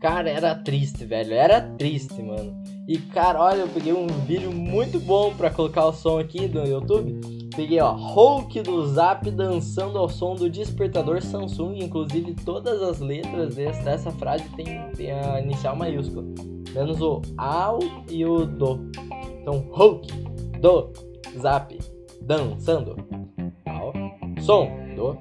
Cara, 0.00 0.30
era 0.30 0.54
triste, 0.54 1.04
velho. 1.04 1.34
Era 1.34 1.60
triste, 1.60 2.22
mano. 2.22 2.54
E 2.86 2.98
cara, 2.98 3.40
olha, 3.40 3.60
eu 3.60 3.68
peguei 3.68 3.92
um 3.92 4.06
vídeo 4.06 4.52
muito 4.52 5.00
bom 5.00 5.32
para 5.34 5.50
colocar 5.50 5.86
o 5.86 5.92
som 5.92 6.18
aqui 6.18 6.46
do 6.46 6.62
YouTube. 6.64 7.18
Peguei, 7.56 7.80
ó, 7.80 7.92
Hulk 7.92 8.62
do 8.62 8.84
Zap 8.88 9.30
dançando 9.30 9.96
ao 9.96 10.08
som 10.08 10.34
do 10.34 10.50
despertador 10.50 11.22
Samsung. 11.22 11.78
Inclusive, 11.78 12.34
todas 12.44 12.82
as 12.82 12.98
letras 12.98 13.54
dessa 13.54 14.10
frase 14.10 14.44
tem, 14.56 14.90
tem 14.92 15.12
a 15.12 15.40
inicial 15.40 15.76
maiúscula. 15.76 16.24
Menos 16.74 17.00
o 17.00 17.22
ao 17.38 17.78
e 18.10 18.26
o 18.26 18.44
do. 18.44 18.90
Então, 19.40 19.64
Hulk 19.70 20.12
do 20.60 20.92
Zap 21.38 21.78
dançando 22.20 22.96
ao 23.66 23.92
som 24.40 24.68
do 24.96 25.16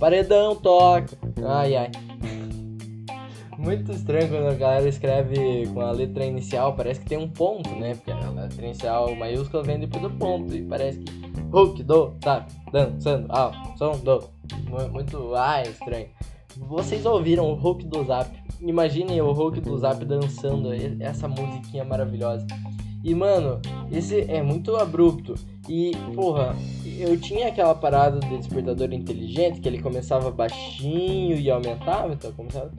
paredão 0.00 0.56
toca. 0.56 1.16
Ai, 1.46 1.76
ai. 1.76 1.90
Muito 3.56 3.92
estranho 3.92 4.28
quando 4.28 4.48
a 4.48 4.54
galera 4.54 4.88
escreve 4.88 5.68
com 5.72 5.80
a 5.80 5.90
letra 5.92 6.24
inicial, 6.24 6.74
parece 6.74 7.00
que 7.00 7.06
tem 7.06 7.18
um 7.18 7.28
ponto, 7.28 7.68
né? 7.76 7.94
Porque 7.94 8.10
a 8.10 8.30
letra 8.30 8.64
inicial 8.64 9.14
maiúscula 9.14 9.62
vem 9.62 9.80
depois 9.80 10.02
do 10.02 10.10
ponto. 10.10 10.54
E 10.54 10.62
parece 10.62 10.98
que 11.00 11.27
Hulk 11.50 11.82
do, 11.82 12.10
tá, 12.20 12.46
dançando, 12.72 13.26
ah, 13.30 13.52
som 13.76 13.98
do. 13.98 14.22
Muito, 14.92 15.34
ah, 15.34 15.62
estranho. 15.62 16.08
Vocês 16.56 17.04
ouviram 17.06 17.50
o 17.50 17.54
Hulk 17.54 17.86
do 17.86 18.04
Zap? 18.04 18.30
Imaginem 18.60 19.20
o 19.20 19.32
Hulk 19.32 19.60
do 19.60 19.78
Zap 19.78 20.04
dançando 20.04 20.70
essa 21.00 21.28
musiquinha 21.28 21.84
maravilhosa. 21.84 22.46
E 23.04 23.14
mano, 23.14 23.60
esse 23.92 24.20
é 24.30 24.42
muito 24.42 24.76
abrupto. 24.76 25.34
E, 25.68 25.92
porra, 26.14 26.56
eu 26.98 27.18
tinha 27.20 27.48
aquela 27.48 27.74
parada 27.74 28.18
do 28.18 28.38
despertador 28.38 28.92
inteligente 28.92 29.60
que 29.60 29.68
ele 29.68 29.80
começava 29.80 30.30
baixinho 30.30 31.36
e 31.36 31.50
aumentava, 31.50 32.14
então 32.14 32.32
começava. 32.32 32.70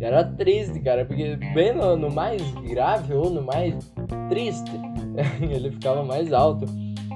Era 0.00 0.24
triste, 0.24 0.80
cara, 0.80 1.04
porque 1.04 1.36
bem 1.54 1.74
no, 1.74 1.96
no, 1.96 2.10
mais 2.10 2.42
grave 2.68 3.14
ou 3.14 3.30
no 3.30 3.42
mais 3.42 3.74
triste, 4.28 4.70
ele 5.40 5.70
ficava 5.70 6.04
mais 6.04 6.32
alto. 6.32 6.66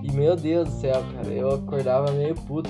E 0.02 0.10
meu 0.12 0.34
Deus 0.34 0.68
do 0.68 0.74
céu, 0.80 1.02
cara, 1.14 1.28
eu 1.28 1.50
acordava 1.50 2.10
meio 2.12 2.34
puto. 2.34 2.68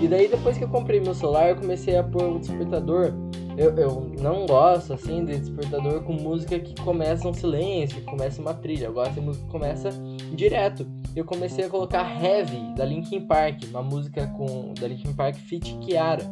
E 0.00 0.08
daí 0.08 0.28
depois 0.28 0.56
que 0.56 0.64
eu 0.64 0.68
comprei 0.68 1.00
meu 1.00 1.14
celular, 1.14 1.50
eu 1.50 1.56
comecei 1.56 1.96
a 1.96 2.02
pôr 2.02 2.36
o 2.36 2.38
despertador 2.38 3.12
eu, 3.60 3.76
eu 3.76 4.10
não 4.18 4.46
gosto, 4.46 4.94
assim, 4.94 5.22
de 5.22 5.38
despertador 5.38 6.02
com 6.02 6.14
música 6.14 6.58
que 6.58 6.74
começa 6.80 7.28
um 7.28 7.34
silêncio, 7.34 8.00
começa 8.04 8.40
uma 8.40 8.54
trilha. 8.54 8.86
Eu 8.86 8.94
gosto 8.94 9.12
de 9.12 9.20
música 9.20 9.44
que 9.44 9.50
começa 9.50 9.90
direto. 10.32 10.86
Eu 11.14 11.26
comecei 11.26 11.64
a 11.66 11.68
colocar 11.68 12.24
Heavy, 12.24 12.74
da 12.74 12.86
Linkin 12.86 13.20
Park, 13.26 13.64
uma 13.68 13.82
música 13.82 14.26
com 14.28 14.72
da 14.80 14.88
Linkin 14.88 15.12
Park 15.12 15.36
Fit 15.36 15.76
Kiara, 15.78 16.24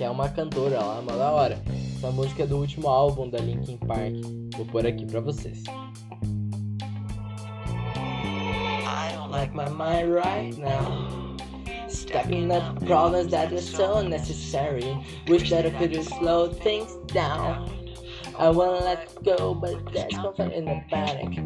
que 0.00 0.04
é 0.04 0.08
uma 0.08 0.30
cantora 0.30 0.80
lá, 0.82 0.98
uma 0.98 1.12
da 1.12 1.30
hora. 1.30 1.62
Essa 1.94 2.10
música 2.10 2.44
é 2.44 2.46
do 2.46 2.56
último 2.56 2.88
álbum 2.88 3.28
da 3.28 3.36
Linkin 3.36 3.76
Park. 3.76 4.14
Vou 4.56 4.64
pôr 4.64 4.86
aqui 4.86 5.04
pra 5.04 5.20
vocês. 5.20 5.62
I 8.86 9.12
don't 9.14 9.30
like 9.30 9.54
my 9.54 9.68
mind 9.68 10.14
right 10.14 10.56
now. 10.58 11.36
Stepping 11.90 12.50
up 12.50 12.82
problems 12.86 13.30
that 13.30 13.52
are 13.52 13.60
so 13.60 14.00
necessary. 14.00 14.96
Wish 15.28 15.50
that 15.50 15.66
I 15.66 15.70
could 15.72 16.02
slow 16.02 16.48
things 16.48 16.96
down. 17.12 17.68
I 18.38 18.48
wanna 18.48 18.82
let 18.82 19.22
go, 19.22 19.52
but 19.52 19.84
there's 19.92 20.14
comfort 20.14 20.54
in 20.54 20.64
the 20.64 20.80
panic. 20.88 21.36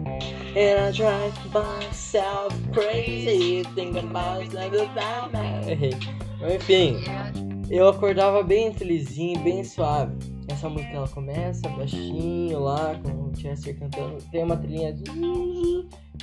And 0.55 0.79
I 0.79 0.93
drive 0.93 1.35
myself 1.53 2.55
crazy, 2.73 3.65
thinking 3.75 4.11
about 4.11 4.55
like 4.55 4.73
a 4.75 4.87
Batman. 4.95 5.91
Enfim, 6.45 7.54
eu 7.71 7.89
acordava 7.89 8.43
bem 8.43 8.73
felizinho, 8.73 9.41
bem 9.41 9.65
suave. 9.65 10.17
Essa 10.49 10.69
música 10.69 10.93
ela 10.93 11.09
começa 11.09 11.69
baixinho 11.71 12.61
lá, 12.61 12.95
com 13.03 13.31
o 13.31 13.37
Chester 13.37 13.79
cantando. 13.79 14.19
Tem 14.31 14.45
uma 14.45 14.57
trilhinha 14.57 14.93
de. 14.93 15.05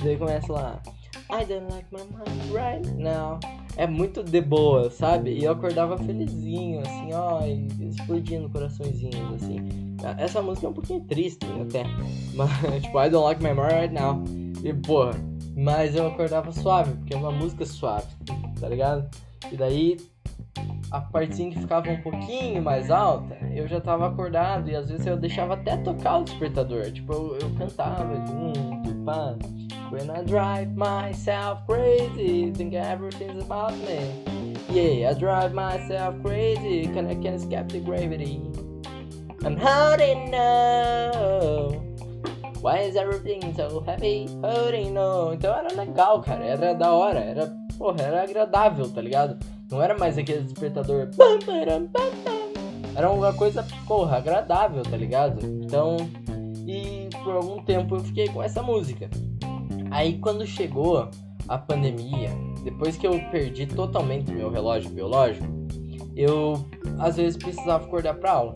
Daí 0.02 0.16
começa 0.16 0.52
lá. 0.52 0.82
I 1.30 1.44
don't 1.44 1.72
like 1.72 1.86
my 1.90 2.02
mind 2.02 2.52
right 2.52 3.02
now. 3.02 3.40
É 3.76 3.86
muito 3.86 4.22
de 4.22 4.40
boa, 4.40 4.90
sabe? 4.90 5.32
E 5.32 5.44
eu 5.44 5.52
acordava 5.52 5.96
felizinho, 5.98 6.80
assim, 6.80 7.12
ó, 7.14 7.40
explodindo 7.80 8.48
coraçõezinhos, 8.50 9.42
assim. 9.42 9.56
Essa 10.18 10.42
música 10.42 10.66
é 10.66 10.70
um 10.70 10.74
pouquinho 10.74 11.00
triste 11.04 11.46
até. 11.60 11.84
Mas, 12.34 12.82
tipo, 12.82 13.00
I 13.00 13.08
don't 13.08 13.24
like 13.24 13.42
my 13.42 13.54
mind 13.54 13.72
right 13.72 13.94
now. 13.94 14.22
E, 14.62 14.72
porra, 14.74 15.12
mas 15.56 15.94
eu 15.94 16.06
acordava 16.06 16.52
suave, 16.52 16.92
porque 16.94 17.14
é 17.14 17.16
uma 17.16 17.32
música 17.32 17.66
suave, 17.66 18.06
tá 18.60 18.68
ligado? 18.68 19.08
E 19.50 19.56
daí 19.56 19.96
a 20.92 21.00
partezinha 21.00 21.50
que 21.50 21.58
ficava 21.58 21.90
um 21.90 22.00
pouquinho 22.02 22.62
mais 22.62 22.90
alta, 22.90 23.36
eu 23.54 23.66
já 23.66 23.80
tava 23.80 24.08
acordado 24.08 24.68
e 24.68 24.76
às 24.76 24.90
vezes 24.90 25.06
eu 25.06 25.16
deixava 25.16 25.54
até 25.54 25.76
tocar 25.78 26.18
o 26.18 26.24
despertador. 26.24 26.90
Tipo, 26.92 27.12
eu, 27.12 27.38
eu 27.40 27.50
cantava 27.56 28.14
junto, 28.26 28.94
pá. 29.04 29.34
When 29.90 30.10
I 30.10 30.22
drive 30.22 30.74
myself 30.76 31.62
crazy, 31.66 32.52
think 32.52 32.74
everything's 32.76 33.42
about 33.42 33.74
me. 33.78 34.22
Yeah, 34.70 35.10
I 35.10 35.14
drive 35.14 35.54
myself 35.54 36.20
crazy, 36.22 36.88
can 36.92 37.10
I 37.10 37.14
can't 37.16 37.36
escape 37.36 37.68
the 37.68 37.80
gravity. 37.80 38.40
I'm 39.44 39.56
holding 39.56 40.30
no. 40.30 41.82
Why 42.60 42.78
is 42.80 42.96
everything 42.96 43.54
so 43.56 43.80
heavy? 43.80 44.28
Holding 44.40 44.92
no. 44.94 45.32
Então 45.32 45.52
era 45.54 45.74
legal, 45.74 46.22
cara. 46.22 46.44
Era 46.44 46.74
da 46.74 46.92
hora. 46.92 47.18
Era, 47.18 47.52
porra, 47.76 48.02
era 48.02 48.22
agradável, 48.22 48.88
tá 48.88 49.00
ligado? 49.00 49.36
Não 49.72 49.82
era 49.82 49.96
mais 49.96 50.18
aquele 50.18 50.42
despertador. 50.42 51.08
Era 52.94 53.10
uma 53.10 53.32
coisa, 53.32 53.66
porra, 53.88 54.18
agradável, 54.18 54.82
tá 54.82 54.96
ligado? 54.98 55.44
Então, 55.64 55.96
e 56.66 57.08
por 57.24 57.34
algum 57.34 57.62
tempo 57.62 57.96
eu 57.96 58.00
fiquei 58.00 58.28
com 58.28 58.42
essa 58.42 58.62
música. 58.62 59.08
Aí 59.90 60.18
quando 60.18 60.46
chegou 60.46 61.08
a 61.48 61.56
pandemia, 61.56 62.30
depois 62.62 62.98
que 62.98 63.06
eu 63.06 63.18
perdi 63.30 63.66
totalmente 63.66 64.30
meu 64.30 64.50
relógio 64.50 64.90
biológico, 64.90 65.46
eu 66.14 66.62
às 66.98 67.16
vezes 67.16 67.38
precisava 67.38 67.86
acordar 67.86 68.14
para 68.14 68.32
aula. 68.32 68.52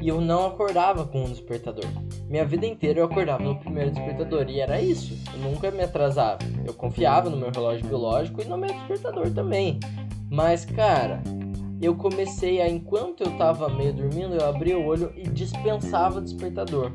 E 0.00 0.08
eu 0.08 0.20
não 0.20 0.46
acordava 0.46 1.04
com 1.04 1.24
um 1.24 1.30
despertador. 1.30 1.84
Minha 2.28 2.44
vida 2.44 2.64
inteira 2.64 3.00
eu 3.00 3.04
acordava 3.04 3.42
no 3.42 3.58
primeiro 3.58 3.90
despertador 3.90 4.48
e 4.48 4.60
era 4.60 4.80
isso. 4.80 5.18
Eu 5.34 5.50
nunca 5.50 5.70
me 5.72 5.82
atrasava. 5.82 6.38
Eu 6.64 6.72
confiava 6.72 7.28
no 7.28 7.36
meu 7.36 7.50
relógio 7.50 7.84
biológico 7.86 8.40
e 8.40 8.44
no 8.44 8.56
meu 8.56 8.72
despertador 8.72 9.30
também. 9.30 9.80
Mas, 10.30 10.64
cara, 10.64 11.22
eu 11.82 11.96
comecei 11.96 12.60
a, 12.60 12.68
enquanto 12.68 13.22
eu 13.22 13.36
tava 13.36 13.68
meio 13.68 13.92
dormindo, 13.92 14.34
eu 14.34 14.46
abria 14.46 14.78
o 14.78 14.86
olho 14.86 15.12
e 15.16 15.22
dispensava 15.28 16.18
o 16.18 16.22
despertador. 16.22 16.92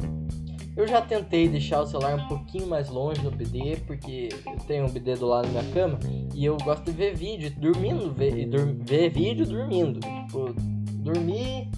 Eu 0.77 0.87
já 0.87 1.01
tentei 1.01 1.47
deixar 1.47 1.81
o 1.81 1.85
celular 1.85 2.15
um 2.15 2.27
pouquinho 2.27 2.67
mais 2.67 2.89
longe 2.89 3.21
do 3.21 3.31
BD, 3.31 3.77
porque 3.87 4.29
eu 4.45 4.57
tenho 4.67 4.85
um 4.85 4.89
BD 4.89 5.15
do 5.15 5.25
lado 5.25 5.47
da 5.47 5.61
minha 5.61 5.73
cama 5.73 5.97
e 6.33 6.43
eu 6.43 6.57
gosto 6.57 6.85
de 6.85 6.91
ver 6.91 7.15
vídeo 7.15 7.49
dormindo, 7.57 8.13
ver, 8.13 8.49
ver 8.85 9.09
vídeo 9.09 9.45
dormindo. 9.45 9.99
Tipo, 10.01 10.53
dormir 11.01 11.69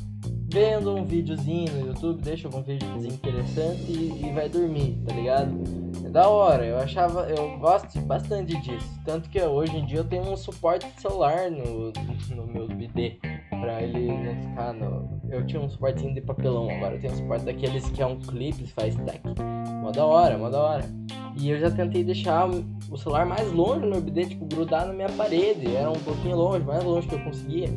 vendo 0.52 0.96
um 0.96 1.06
videozinho 1.06 1.72
no 1.74 1.88
YouTube, 1.88 2.22
deixa 2.24 2.48
algum 2.48 2.64
videozinho 2.64 3.14
interessante 3.14 3.92
e, 3.92 4.26
e 4.26 4.32
vai 4.32 4.50
dormir, 4.50 4.98
tá 5.06 5.14
ligado? 5.14 5.87
Da 6.18 6.28
hora, 6.30 6.66
eu 6.66 6.80
achava, 6.80 7.30
eu 7.30 7.60
gosto 7.60 8.02
bastante 8.02 8.60
disso. 8.62 8.90
Tanto 9.06 9.30
que 9.30 9.40
hoje 9.40 9.78
em 9.78 9.86
dia 9.86 10.00
eu 10.00 10.04
tenho 10.04 10.24
um 10.24 10.36
suporte 10.36 10.88
celular 11.00 11.52
no, 11.52 11.94
no 12.36 12.48
meu 12.48 12.68
BD 12.68 13.20
pra 13.52 13.84
ele 13.84 14.08
não 14.08 14.36
ficar 14.42 14.74
no. 14.74 15.22
Eu 15.30 15.46
tinha 15.46 15.62
um 15.62 15.70
suportezinho 15.70 16.16
de 16.16 16.22
papelão, 16.22 16.72
agora 16.72 16.96
eu 16.96 17.00
tenho 17.00 17.14
um 17.14 17.18
suporte 17.18 17.46
daqueles 17.46 17.88
que 17.92 18.02
é 18.02 18.06
um 18.08 18.20
clipe, 18.20 18.66
faz 18.66 18.96
stack. 18.96 19.22
Mó 19.80 19.92
da 19.92 20.08
hora, 20.08 20.40
mó 20.40 20.50
da 20.50 20.60
hora. 20.60 20.86
E 21.40 21.52
eu 21.52 21.60
já 21.60 21.70
tentei 21.70 22.04
deixar 22.04 22.50
o 22.50 22.98
celular 22.98 23.24
mais 23.24 23.52
longe 23.52 23.86
no 23.86 24.02
BD, 24.02 24.26
tipo, 24.26 24.46
grudar 24.48 24.88
na 24.88 24.94
minha 24.94 25.10
parede. 25.10 25.76
Era 25.76 25.92
um 25.92 26.00
pouquinho 26.00 26.36
longe, 26.36 26.66
mais 26.66 26.84
longe 26.84 27.08
que 27.08 27.14
eu 27.14 27.24
conseguia. 27.24 27.70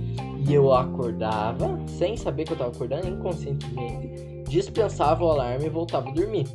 E 0.48 0.54
eu 0.54 0.72
acordava, 0.72 1.78
sem 1.86 2.16
saber 2.16 2.44
que 2.44 2.54
eu 2.54 2.56
tava 2.56 2.70
acordando, 2.70 3.06
inconscientemente, 3.06 4.44
dispensava 4.48 5.22
o 5.22 5.30
alarme 5.30 5.66
e 5.66 5.68
voltava 5.68 6.08
a 6.08 6.12
dormir. 6.12 6.46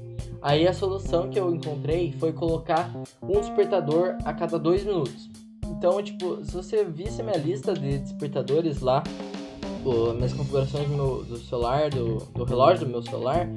Aí 0.45 0.67
a 0.67 0.73
solução 0.73 1.27
que 1.27 1.39
eu 1.39 1.55
encontrei 1.55 2.11
foi 2.19 2.31
colocar 2.31 2.91
um 3.23 3.39
despertador 3.39 4.15
a 4.23 4.31
cada 4.31 4.59
dois 4.59 4.85
minutos. 4.85 5.27
Então, 5.65 5.99
tipo, 6.03 6.37
se 6.45 6.53
você 6.53 6.85
visse 6.85 7.23
minha 7.23 7.35
lista 7.35 7.73
de 7.73 7.97
despertadores 7.97 8.79
lá, 8.79 9.01
minhas 10.15 10.33
configurações 10.33 10.87
do, 10.87 10.95
meu, 10.95 11.23
do 11.23 11.37
celular, 11.37 11.89
do, 11.89 12.17
do 12.17 12.43
relógio 12.43 12.85
do 12.85 12.91
meu 12.91 13.01
celular, 13.01 13.49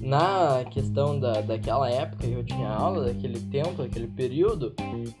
na 0.00 0.64
questão 0.70 1.18
da, 1.18 1.40
daquela 1.40 1.90
época 1.90 2.24
que 2.24 2.32
eu 2.32 2.44
tinha 2.44 2.68
aula, 2.68 3.06
daquele 3.06 3.40
tempo, 3.40 3.82
daquele 3.82 4.06
período, 4.06 4.72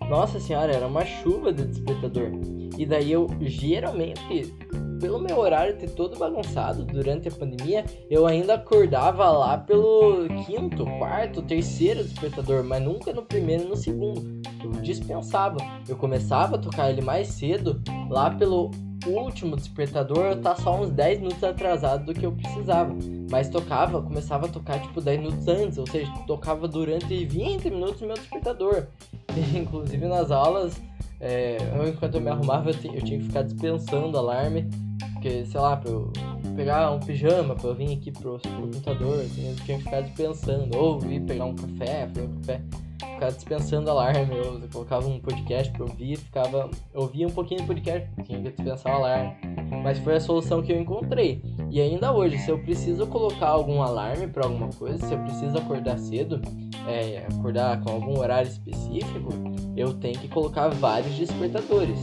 nossa 0.08 0.38
senhora, 0.38 0.72
era 0.72 0.86
uma 0.86 1.04
chuva 1.04 1.52
de 1.52 1.66
despertador. 1.66 2.30
E 2.78 2.86
daí 2.86 3.10
eu 3.10 3.26
geralmente, 3.40 4.54
pelo 5.00 5.18
meu 5.18 5.38
horário 5.38 5.76
ter 5.76 5.90
todo 5.90 6.18
bagunçado 6.18 6.84
durante 6.84 7.28
a 7.28 7.32
pandemia, 7.32 7.84
eu 8.10 8.26
ainda 8.26 8.54
acordava 8.54 9.30
lá 9.30 9.58
pelo 9.58 10.26
quinto, 10.44 10.84
quarto, 10.98 11.42
terceiro 11.42 12.02
despertador, 12.02 12.64
mas 12.64 12.82
nunca 12.82 13.12
no 13.12 13.22
primeiro 13.22 13.64
e 13.64 13.68
no 13.68 13.76
segundo. 13.76 14.40
Eu 14.62 14.70
dispensava. 14.82 15.58
Eu 15.88 15.96
começava 15.96 16.56
a 16.56 16.58
tocar 16.58 16.90
ele 16.90 17.00
mais 17.00 17.28
cedo, 17.28 17.80
lá 18.10 18.30
pelo 18.30 18.70
último 19.06 19.56
despertador 19.56 20.36
tá 20.36 20.56
só 20.56 20.80
uns 20.80 20.90
10 20.90 21.18
minutos 21.20 21.44
atrasado 21.44 22.06
do 22.06 22.14
que 22.14 22.26
eu 22.26 22.32
precisava. 22.32 22.94
Mas 23.30 23.48
tocava, 23.48 24.02
começava 24.02 24.46
a 24.46 24.48
tocar 24.48 24.80
tipo 24.80 25.00
10 25.00 25.20
minutos 25.20 25.48
antes, 25.48 25.78
ou 25.78 25.86
seja, 25.86 26.10
tocava 26.26 26.66
durante 26.66 27.24
20 27.24 27.70
minutos 27.70 28.02
o 28.02 28.06
meu 28.06 28.16
despertador. 28.16 28.86
Inclusive 29.54 30.06
nas 30.06 30.30
aulas, 30.30 30.80
é, 31.20 31.56
eu, 31.74 31.88
enquanto 31.88 32.14
eu 32.16 32.20
me 32.20 32.30
arrumava, 32.30 32.70
eu, 32.70 32.74
eu 32.92 33.02
tinha 33.02 33.18
que 33.18 33.26
ficar 33.26 33.42
dispensando 33.42 34.16
alarme, 34.16 34.68
porque, 35.12 35.44
sei 35.44 35.60
lá, 35.60 35.76
pra 35.76 35.90
eu 35.90 36.12
pegar 36.54 36.90
um 36.90 37.00
pijama 37.00 37.54
pra 37.54 37.70
eu 37.70 37.74
vir 37.74 37.92
aqui 37.92 38.10
pro, 38.10 38.38
pro 38.38 38.50
computador, 38.50 39.20
assim, 39.20 39.48
eu 39.48 39.56
tinha 39.56 39.78
que 39.78 39.84
ficar 39.84 40.00
dispensando, 40.02 40.76
ou 40.76 41.04
ir 41.10 41.20
pegar 41.20 41.44
um 41.44 41.54
café, 41.54 42.06
fazer 42.08 42.22
um 42.22 42.34
café 42.40 42.60
dispensando 43.34 43.90
alarme. 43.90 44.36
Eu, 44.36 44.60
eu 44.60 44.68
colocava 44.72 45.06
um 45.06 45.18
podcast 45.20 45.72
pra 45.72 45.84
ouvir, 45.84 46.16
ficava. 46.16 46.70
ouvia 46.94 47.26
um 47.26 47.30
pouquinho 47.30 47.62
do 47.62 47.66
podcast, 47.66 48.08
tinha 48.24 48.42
que 48.42 48.50
dispensar 48.50 48.92
o 48.92 48.96
alarme. 48.96 49.36
Mas 49.82 49.98
foi 49.98 50.16
a 50.16 50.20
solução 50.20 50.62
que 50.62 50.72
eu 50.72 50.80
encontrei. 50.80 51.42
E 51.70 51.80
ainda 51.80 52.12
hoje, 52.12 52.38
se 52.38 52.50
eu 52.50 52.58
preciso 52.58 53.06
colocar 53.06 53.48
algum 53.48 53.82
alarme 53.82 54.26
para 54.28 54.44
alguma 54.44 54.68
coisa, 54.68 54.98
se 54.98 55.12
eu 55.12 55.18
preciso 55.20 55.56
acordar 55.58 55.98
cedo, 55.98 56.40
é, 56.88 57.26
acordar 57.30 57.80
com 57.82 57.90
algum 57.90 58.18
horário 58.18 58.48
específico, 58.48 59.30
eu 59.76 59.94
tenho 59.94 60.18
que 60.18 60.28
colocar 60.28 60.68
vários 60.68 61.14
despertadores. 61.14 61.98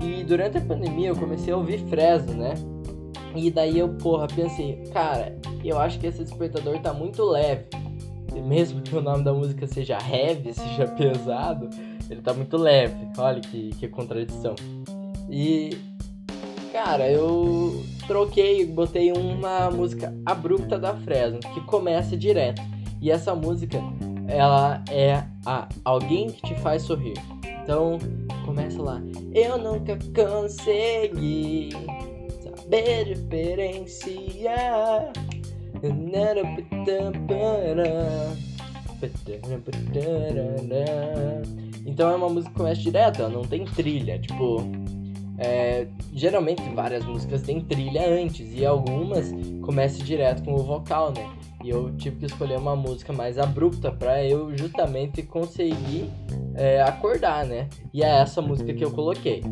E 0.00 0.24
durante 0.24 0.58
a 0.58 0.60
pandemia 0.60 1.08
eu 1.08 1.16
comecei 1.16 1.52
a 1.52 1.56
ouvir 1.56 1.78
Fresno, 1.88 2.34
né? 2.34 2.54
E 3.34 3.50
daí 3.50 3.78
eu, 3.78 3.88
porra, 3.94 4.26
pensei, 4.28 4.84
cara, 4.92 5.36
eu 5.64 5.78
acho 5.78 5.98
que 5.98 6.06
esse 6.06 6.22
despertador 6.22 6.78
tá 6.80 6.92
muito 6.92 7.24
leve 7.24 7.66
mesmo 8.40 8.82
que 8.82 8.94
o 8.94 9.00
nome 9.00 9.24
da 9.24 9.32
música 9.32 9.66
seja 9.66 9.98
heavy, 9.98 10.52
seja 10.54 10.86
pesado, 10.86 11.70
ele 12.08 12.20
tá 12.20 12.32
muito 12.32 12.56
leve. 12.56 13.08
Olha 13.18 13.40
que, 13.40 13.70
que 13.70 13.88
contradição. 13.88 14.54
E, 15.30 15.76
cara, 16.72 17.10
eu 17.10 17.82
troquei, 18.06 18.66
botei 18.66 19.12
uma 19.12 19.70
música 19.70 20.14
abrupta 20.24 20.78
da 20.78 20.94
Fresno, 20.94 21.40
que 21.40 21.60
começa 21.62 22.16
direto. 22.16 22.62
E 23.04 23.10
essa 23.10 23.34
música, 23.34 23.78
ela 24.26 24.82
é 24.90 25.22
a 25.44 25.68
Alguém 25.84 26.28
que 26.28 26.40
te 26.40 26.54
faz 26.62 26.84
sorrir. 26.84 27.12
Então, 27.62 27.98
começa 28.46 28.80
lá. 28.80 28.98
Eu 29.34 29.58
nunca 29.58 29.98
consegui 30.16 31.68
saber 32.42 33.14
diferenciar 33.14 35.12
então 41.84 42.10
é 42.10 42.16
uma 42.16 42.30
música 42.30 42.50
que 42.52 42.56
começa 42.56 42.80
direto, 42.80 43.20
ela 43.20 43.28
não 43.28 43.42
tem 43.42 43.66
trilha, 43.66 44.18
tipo. 44.18 44.62
É, 45.36 45.88
geralmente 46.14 46.62
várias 46.74 47.04
músicas 47.04 47.42
têm 47.42 47.60
trilha 47.60 48.08
antes 48.08 48.54
e 48.54 48.64
algumas 48.64 49.30
começam 49.60 50.02
direto 50.06 50.42
com 50.44 50.54
o 50.54 50.62
vocal, 50.62 51.12
né? 51.12 51.28
E 51.64 51.70
eu 51.70 51.96
tive 51.96 52.16
que 52.18 52.26
escolher 52.26 52.58
uma 52.58 52.76
música 52.76 53.10
mais 53.10 53.38
abrupta 53.38 53.90
para 53.90 54.22
eu 54.22 54.54
justamente 54.54 55.22
conseguir 55.22 56.10
é, 56.54 56.82
acordar, 56.82 57.46
né? 57.46 57.70
E 57.90 58.02
é 58.02 58.20
essa 58.20 58.42
música 58.42 58.74
que 58.74 58.84
eu 58.84 58.90
coloquei. 58.90 59.42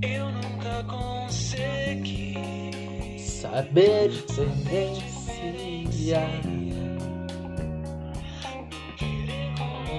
Eu 0.00 0.24
nunca 0.32 0.82
consegui 0.88 2.34
saber. 3.18 4.10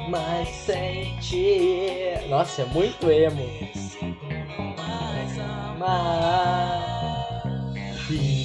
Mas 0.10 0.50
sentir. 0.50 2.28
Nossa, 2.28 2.64
é 2.64 2.66
muito 2.66 3.12
emo. 3.12 3.46
Mas 5.78 6.35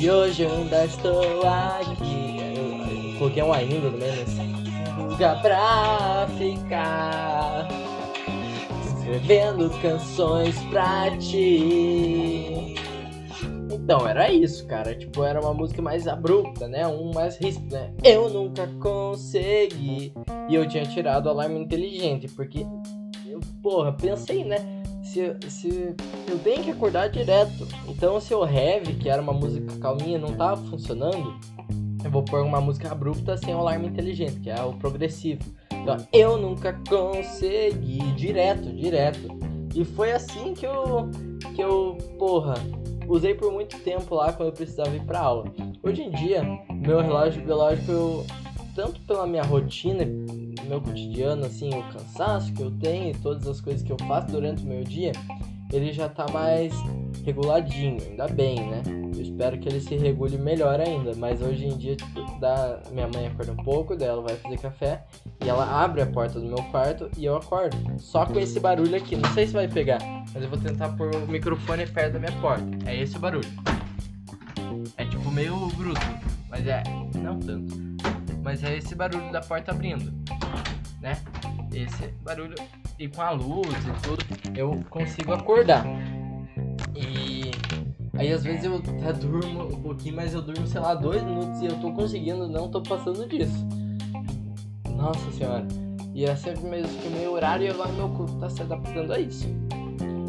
e 0.01 0.11
hoje 0.11 0.45
eu 0.45 0.51
ainda 0.51 0.85
estou 0.87 1.43
aqui. 1.47 3.19
Coloquei 3.19 3.43
um 3.43 3.53
ainda 3.53 3.91
no 3.91 3.99
meio 3.99 5.11
Lugar 5.11 5.43
pra 5.43 6.27
ficar. 6.39 7.69
Escrevendo 8.97 9.69
canções 9.83 10.59
pra 10.71 11.15
ti. 11.19 12.77
Então, 13.71 14.09
era 14.09 14.33
isso, 14.33 14.67
cara. 14.67 14.95
Tipo, 14.95 15.23
era 15.23 15.39
uma 15.39 15.53
música 15.53 15.83
mais 15.83 16.09
abrupta, 16.09 16.67
né? 16.67 16.87
Um 16.87 17.13
mais 17.13 17.37
ríspido, 17.37 17.75
né? 17.75 17.93
Eu 18.03 18.31
nunca 18.31 18.67
consegui. 18.81 20.15
E 20.49 20.55
eu 20.55 20.67
tinha 20.67 20.85
tirado 20.85 21.27
o 21.27 21.29
alarme 21.29 21.59
inteligente, 21.59 22.27
porque 22.29 22.65
eu, 23.27 23.41
porra, 23.63 23.93
pensei, 23.93 24.45
né? 24.45 24.80
Se, 25.11 25.37
se 25.51 25.97
eu 26.29 26.39
tenho 26.39 26.63
que 26.63 26.71
acordar 26.71 27.09
direto. 27.09 27.67
Então, 27.89 28.21
se 28.21 28.33
o 28.33 28.47
heavy, 28.47 28.95
que 28.95 29.09
era 29.09 29.21
uma 29.21 29.33
música 29.33 29.77
calminha, 29.81 30.21
não 30.21 30.37
tava 30.37 30.63
funcionando, 30.69 31.35
eu 32.05 32.11
vou 32.13 32.23
pôr 32.23 32.43
uma 32.43 32.61
música 32.61 32.93
abrupta 32.93 33.37
sem 33.37 33.53
o 33.53 33.59
alarme 33.59 33.89
inteligente, 33.89 34.39
que 34.39 34.49
é 34.49 34.63
o 34.63 34.73
progressivo. 34.75 35.43
Então, 35.73 35.97
eu 36.13 36.39
nunca 36.39 36.79
consegui, 36.89 37.99
direto, 38.13 38.73
direto. 38.73 39.37
E 39.75 39.85
foi 39.85 40.13
assim 40.13 40.55
que 40.55 40.65
eu, 40.65 41.11
que 41.57 41.61
eu, 41.61 41.99
porra, 42.17 42.55
usei 43.09 43.35
por 43.35 43.53
muito 43.53 43.81
tempo 43.81 44.15
lá 44.15 44.33
quando 44.33 44.51
eu 44.51 44.55
precisava 44.55 44.95
ir 44.95 45.03
para 45.03 45.19
aula. 45.19 45.53
Hoje 45.83 46.03
em 46.03 46.11
dia, 46.11 46.45
meu 46.73 47.01
relógio 47.01 47.43
biológico, 47.43 47.91
eu, 47.91 48.27
tanto 48.77 49.01
pela 49.01 49.27
minha 49.27 49.43
rotina, 49.43 50.05
meu 50.71 50.81
cotidiano, 50.81 51.45
assim, 51.45 51.69
o 51.71 51.83
cansaço 51.93 52.53
que 52.53 52.63
eu 52.63 52.71
tenho, 52.71 53.13
todas 53.19 53.47
as 53.49 53.61
coisas 53.61 53.83
que 53.83 53.93
eu 53.93 53.97
faço 54.07 54.29
durante 54.29 54.63
o 54.63 54.67
meu 54.67 54.85
dia, 54.85 55.11
ele 55.73 55.93
já 55.93 56.09
tá 56.09 56.27
mais 56.33 56.73
reguladinho, 57.25 57.99
ainda 58.09 58.29
bem, 58.29 58.69
né? 58.69 58.83
Eu 59.15 59.21
espero 59.21 59.59
que 59.59 59.69
ele 59.69 59.81
se 59.81 59.97
regule 59.97 60.39
melhor 60.39 60.81
ainda, 60.81 61.13
mas 61.17 61.43
hoje 61.43 61.67
em 61.67 61.77
dia, 61.77 61.97
tipo, 61.97 62.39
dá... 62.39 62.81
minha 62.93 63.09
mãe 63.09 63.27
acorda 63.27 63.53
um 63.53 63.57
pouco, 63.57 63.97
daí 63.97 64.09
ela 64.09 64.23
vai 64.23 64.37
fazer 64.37 64.59
café 64.59 65.05
e 65.45 65.49
ela 65.49 65.83
abre 65.83 66.03
a 66.03 66.07
porta 66.07 66.39
do 66.39 66.47
meu 66.47 66.63
quarto 66.71 67.11
e 67.19 67.25
eu 67.25 67.37
acordo. 67.37 67.77
Só 67.99 68.25
com 68.25 68.39
esse 68.39 68.61
barulho 68.61 68.97
aqui, 68.97 69.17
não 69.17 69.29
sei 69.35 69.49
se 69.49 69.53
vai 69.53 69.67
pegar, 69.67 69.99
mas 70.33 70.43
eu 70.43 70.49
vou 70.49 70.59
tentar 70.59 70.91
pôr 70.91 71.15
o 71.15 71.27
microfone 71.27 71.87
perto 71.87 72.13
da 72.15 72.19
minha 72.21 72.33
porta. 72.41 72.65
É 72.87 72.97
esse 72.97 73.17
o 73.17 73.21
barulho. 73.21 73.49
É 74.97 75.05
tipo 75.05 75.31
meio 75.33 75.67
bruto, 75.69 76.01
mas 76.49 76.67
é, 76.67 76.83
não 77.21 77.39
tanto. 77.41 77.90
Mas 78.51 78.65
é 78.65 78.79
esse 78.79 78.97
barulho 78.97 79.31
da 79.31 79.41
porta 79.41 79.71
abrindo, 79.71 80.13
né? 81.01 81.17
Esse 81.73 82.09
barulho 82.21 82.57
e 82.99 83.07
com 83.07 83.23
a 83.23 83.31
luz 83.31 83.69
e 83.69 84.03
tudo, 84.03 84.25
eu 84.59 84.85
consigo 84.91 85.33
acordar. 85.33 85.87
E 86.93 87.53
aí 88.19 88.33
às 88.33 88.43
vezes 88.43 88.65
eu 88.65 88.75
até 88.75 89.13
durmo 89.13 89.67
um 89.67 89.81
pouquinho, 89.81 90.17
mas 90.17 90.35
eu 90.35 90.43
durmo, 90.43 90.67
sei 90.67 90.81
lá, 90.81 90.97
dois 90.97 91.23
minutos 91.23 91.63
e 91.63 91.67
eu 91.67 91.81
tô 91.81 91.93
conseguindo, 91.93 92.49
não 92.49 92.69
tô 92.69 92.83
passando 92.83 93.25
disso. 93.29 93.69
Nossa 94.97 95.31
senhora. 95.31 95.69
E 96.13 96.25
é 96.25 96.35
sempre 96.35 96.65
mesmo 96.65 97.01
que 97.01 97.09
meio 97.09 97.31
horário 97.31 97.69
e 97.69 97.71
agora 97.71 97.93
meu 97.93 98.09
corpo 98.09 98.33
tá 98.41 98.51
se 98.51 98.63
adaptando 98.63 99.13
a 99.13 99.21
isso. 99.21 99.47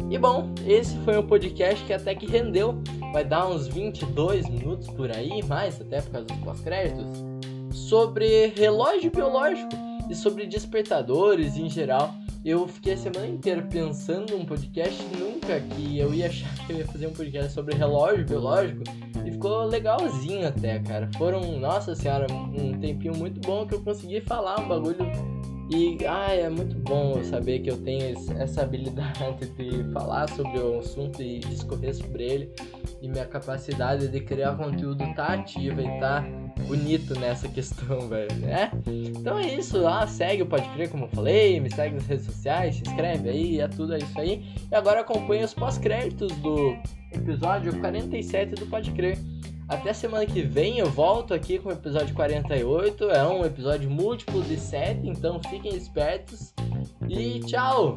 E 0.08 0.16
bom, 0.16 0.54
esse 0.64 0.96
foi 0.98 1.18
um 1.18 1.26
podcast 1.26 1.84
que 1.84 1.92
até 1.92 2.14
que 2.14 2.26
rendeu. 2.26 2.80
Vai 3.12 3.24
dar 3.24 3.48
uns 3.48 3.66
22 3.66 4.48
minutos 4.48 4.86
por 4.90 5.10
aí, 5.10 5.42
mais 5.42 5.80
até 5.80 6.00
por 6.00 6.12
causa 6.12 6.26
dos 6.28 6.36
pós-créditos. 6.36 7.31
Sobre 7.92 8.46
relógio 8.56 9.10
biológico 9.10 9.68
e 10.08 10.14
sobre 10.14 10.46
despertadores 10.46 11.58
em 11.58 11.68
geral. 11.68 12.14
Eu 12.42 12.66
fiquei 12.66 12.94
a 12.94 12.96
semana 12.96 13.26
inteira 13.26 13.60
pensando 13.70 14.34
num 14.34 14.46
podcast, 14.46 14.98
nunca 15.14 15.60
que 15.60 15.98
eu 15.98 16.14
ia 16.14 16.28
achar 16.28 16.48
que 16.66 16.72
eu 16.72 16.78
ia 16.78 16.86
fazer 16.86 17.08
um 17.08 17.12
podcast 17.12 17.52
sobre 17.52 17.74
relógio 17.74 18.24
biológico. 18.24 18.82
E 19.26 19.32
ficou 19.32 19.64
legalzinho 19.66 20.48
até, 20.48 20.78
cara. 20.78 21.10
Foram, 21.18 21.58
nossa 21.58 21.94
senhora, 21.94 22.26
um 22.32 22.80
tempinho 22.80 23.14
muito 23.14 23.38
bom 23.46 23.66
que 23.66 23.74
eu 23.74 23.82
consegui 23.82 24.22
falar 24.22 24.58
um 24.58 24.68
bagulho. 24.68 24.96
E 25.70 25.98
ai, 26.06 26.40
é 26.40 26.48
muito 26.48 26.74
bom 26.76 27.22
saber 27.22 27.58
que 27.58 27.70
eu 27.70 27.76
tenho 27.76 28.16
essa 28.38 28.62
habilidade 28.62 29.50
de 29.58 29.84
falar 29.92 30.30
sobre 30.30 30.58
o 30.58 30.78
assunto 30.78 31.20
e 31.20 31.40
discorrer 31.40 31.94
sobre 31.94 32.24
ele. 32.24 32.52
E 33.02 33.08
minha 33.08 33.26
capacidade 33.26 34.08
de 34.08 34.20
criar 34.20 34.56
conteúdo 34.56 35.04
tá 35.14 35.34
ativa 35.34 35.82
e 35.82 36.00
tá 36.00 36.24
bonito 36.66 37.18
nessa 37.18 37.48
questão, 37.48 38.06
velho, 38.08 38.34
né? 38.36 38.70
Então 38.86 39.38
é 39.38 39.54
isso, 39.54 39.78
lá 39.78 40.06
segue 40.06 40.42
o 40.42 40.46
Pode 40.46 40.68
Crer, 40.70 40.90
como 40.90 41.04
eu 41.04 41.08
falei, 41.08 41.60
me 41.60 41.72
segue 41.72 41.94
nas 41.94 42.06
redes 42.06 42.26
sociais, 42.26 42.76
se 42.76 42.82
inscreve 42.82 43.28
aí, 43.28 43.60
é 43.60 43.68
tudo 43.68 43.96
isso 43.96 44.18
aí. 44.18 44.44
E 44.70 44.74
agora 44.74 45.00
acompanha 45.00 45.44
os 45.44 45.54
pós-créditos 45.54 46.32
do 46.36 46.76
episódio 47.12 47.78
47 47.80 48.54
do 48.54 48.66
Pode 48.66 48.90
Crer. 48.92 49.18
Até 49.68 49.92
semana 49.92 50.26
que 50.26 50.42
vem 50.42 50.78
eu 50.78 50.90
volto 50.90 51.32
aqui 51.32 51.58
com 51.58 51.70
o 51.70 51.72
episódio 51.72 52.14
48. 52.14 53.10
É 53.10 53.26
um 53.26 53.44
episódio 53.44 53.90
múltiplo 53.90 54.42
de 54.42 54.58
7, 54.58 55.08
então 55.08 55.40
fiquem 55.48 55.74
espertos. 55.74 56.52
E 57.08 57.40
tchau! 57.40 57.96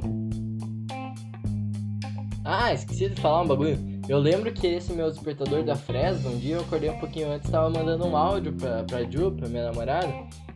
Ah, 2.45 2.73
esqueci 2.73 3.09
de 3.09 3.19
falar 3.19 3.41
um 3.41 3.47
bagulho. 3.47 3.94
Eu 4.07 4.19
lembro 4.19 4.53
que 4.53 4.67
esse 4.67 4.93
meu 4.93 5.09
despertador 5.09 5.63
da 5.63 5.75
Fresno, 5.75 6.31
um 6.31 6.37
dia 6.37 6.55
eu 6.55 6.61
acordei 6.61 6.89
um 6.89 6.99
pouquinho 6.99 7.31
antes, 7.31 7.49
tava 7.49 7.69
mandando 7.69 8.05
um 8.05 8.15
áudio 8.15 8.53
pra, 8.53 8.83
pra 8.83 9.03
Ju, 9.03 9.31
pra 9.31 9.49
minha 9.49 9.65
namorada, 9.65 10.13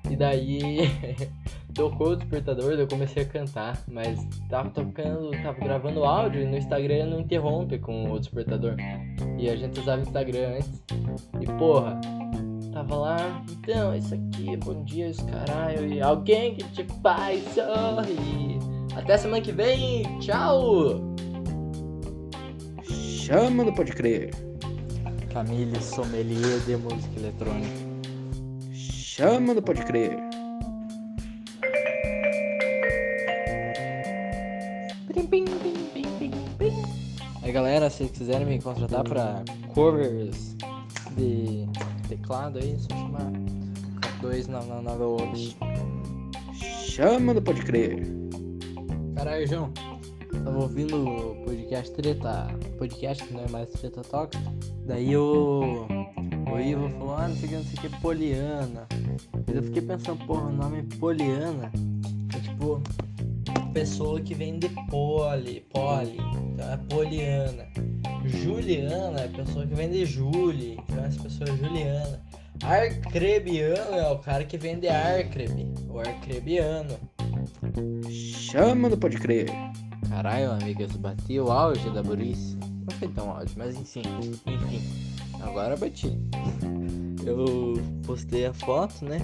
e 0.09 0.15
daí 0.15 0.79
tocou 1.73 2.11
o 2.11 2.15
despertador, 2.15 2.73
eu 2.73 2.87
comecei 2.87 3.23
a 3.23 3.25
cantar, 3.25 3.81
mas 3.87 4.19
tava 4.49 4.69
tocando, 4.69 5.31
tava 5.41 5.59
gravando 5.59 6.03
áudio 6.03 6.43
e 6.43 6.45
no 6.45 6.57
Instagram 6.57 7.07
não 7.07 7.21
interrompe 7.21 7.79
com 7.79 8.11
o 8.11 8.19
despertador. 8.19 8.75
E 9.39 9.49
a 9.49 9.55
gente 9.55 9.79
usava 9.79 9.99
o 9.99 10.03
Instagram 10.03 10.57
antes. 10.57 10.83
E 11.41 11.45
porra, 11.57 11.99
tava 12.71 12.95
lá, 12.95 13.43
então, 13.49 13.95
isso 13.95 14.13
aqui, 14.13 14.57
bom 14.57 14.83
dia, 14.83 15.09
os 15.09 15.21
caralho, 15.21 15.91
e 15.91 15.99
alguém 15.99 16.53
que 16.53 16.63
te 16.65 16.85
faz 17.01 17.43
sorrir. 17.55 18.59
Até 18.95 19.17
semana 19.17 19.41
que 19.41 19.51
vem, 19.51 20.03
tchau! 20.19 21.08
Chama 23.29 23.63
no 23.63 23.71
Pode 23.71 23.91
Crer. 23.91 24.31
Camille 25.31 25.79
Sommelier 25.83 26.59
de 26.61 26.75
Música 26.77 27.19
Eletrônica. 27.19 27.75
Chama 28.73 29.53
no 29.53 29.61
Pode 29.61 29.85
Crer. 29.85 30.17
Aí 37.43 37.51
galera, 37.51 37.91
se 37.91 38.05
quiserem 38.05 38.47
me 38.47 38.59
contratar 38.59 39.03
pra 39.03 39.43
covers 39.75 40.55
de 41.15 41.67
teclado 42.07 42.57
aí, 42.57 42.75
só 42.79 42.97
chamar 42.97 43.31
2998. 44.21 45.55
Chama 46.63 47.35
no 47.35 47.41
Pode 47.43 47.61
Crer. 47.61 48.07
Caralho, 49.15 49.47
João. 49.47 49.88
Tava 50.31 50.59
ouvindo 50.59 50.95
o 50.95 51.35
podcast 51.43 51.91
Treta. 51.93 52.47
Podcast 52.77 53.23
que 53.23 53.33
não 53.33 53.45
é 53.45 53.49
mais 53.49 53.69
Treta 53.71 54.01
Talks. 54.01 54.39
Daí 54.85 55.15
o. 55.15 55.87
O 56.51 56.59
Ivo 56.59 56.89
falou, 56.89 57.15
ah, 57.15 57.27
não 57.27 57.35
sei 57.35 57.45
o 57.45 57.49
que, 57.49 57.55
não 57.55 57.63
sei 57.63 57.77
o 57.77 57.81
que, 57.81 58.01
Poliana. 58.01 58.87
Mas 59.45 59.55
eu 59.55 59.63
fiquei 59.63 59.81
pensando, 59.81 60.25
porra, 60.25 60.47
o 60.47 60.51
nome 60.51 60.83
Poliana 60.83 61.71
é 62.35 62.39
tipo. 62.39 62.81
Pessoa 63.73 64.19
que 64.19 64.33
vem 64.33 64.57
de 64.57 64.67
poli, 64.89 65.61
poli, 65.71 66.17
então 66.53 66.71
é 66.71 66.77
Poliana. 66.89 67.67
Juliana 68.25 69.21
é 69.21 69.27
pessoa 69.27 69.65
que 69.65 69.75
vem 69.75 69.89
de 69.89 70.05
Julie, 70.05 70.79
então 70.89 71.05
essa 71.05 71.21
pessoa 71.21 71.49
é 71.49 71.55
Juliana. 71.55 72.21
Arcrebiano 72.63 73.95
é 73.95 74.11
o 74.11 74.19
cara 74.19 74.43
que 74.43 74.57
vem 74.57 74.79
de 74.79 74.87
Arcrebe, 74.87 75.71
o 75.87 75.99
Arcrebiano. 75.99 76.97
Chama 78.09 78.89
no 78.89 78.97
Pode 78.97 79.17
Crer. 79.17 79.49
Caralho, 80.07 80.51
amigas, 80.51 80.95
bati 80.95 81.39
o 81.39 81.51
auge 81.51 81.89
da 81.89 82.01
burrice. 82.01 82.55
Não 82.57 82.97
foi 82.97 83.07
tão 83.09 83.31
auge, 83.31 83.53
mas 83.57 83.75
enfim, 83.75 84.03
enfim. 84.45 84.81
Agora 85.41 85.75
bati. 85.75 86.17
Eu 87.25 87.73
postei 88.05 88.45
a 88.45 88.53
foto, 88.53 89.03
né? 89.03 89.19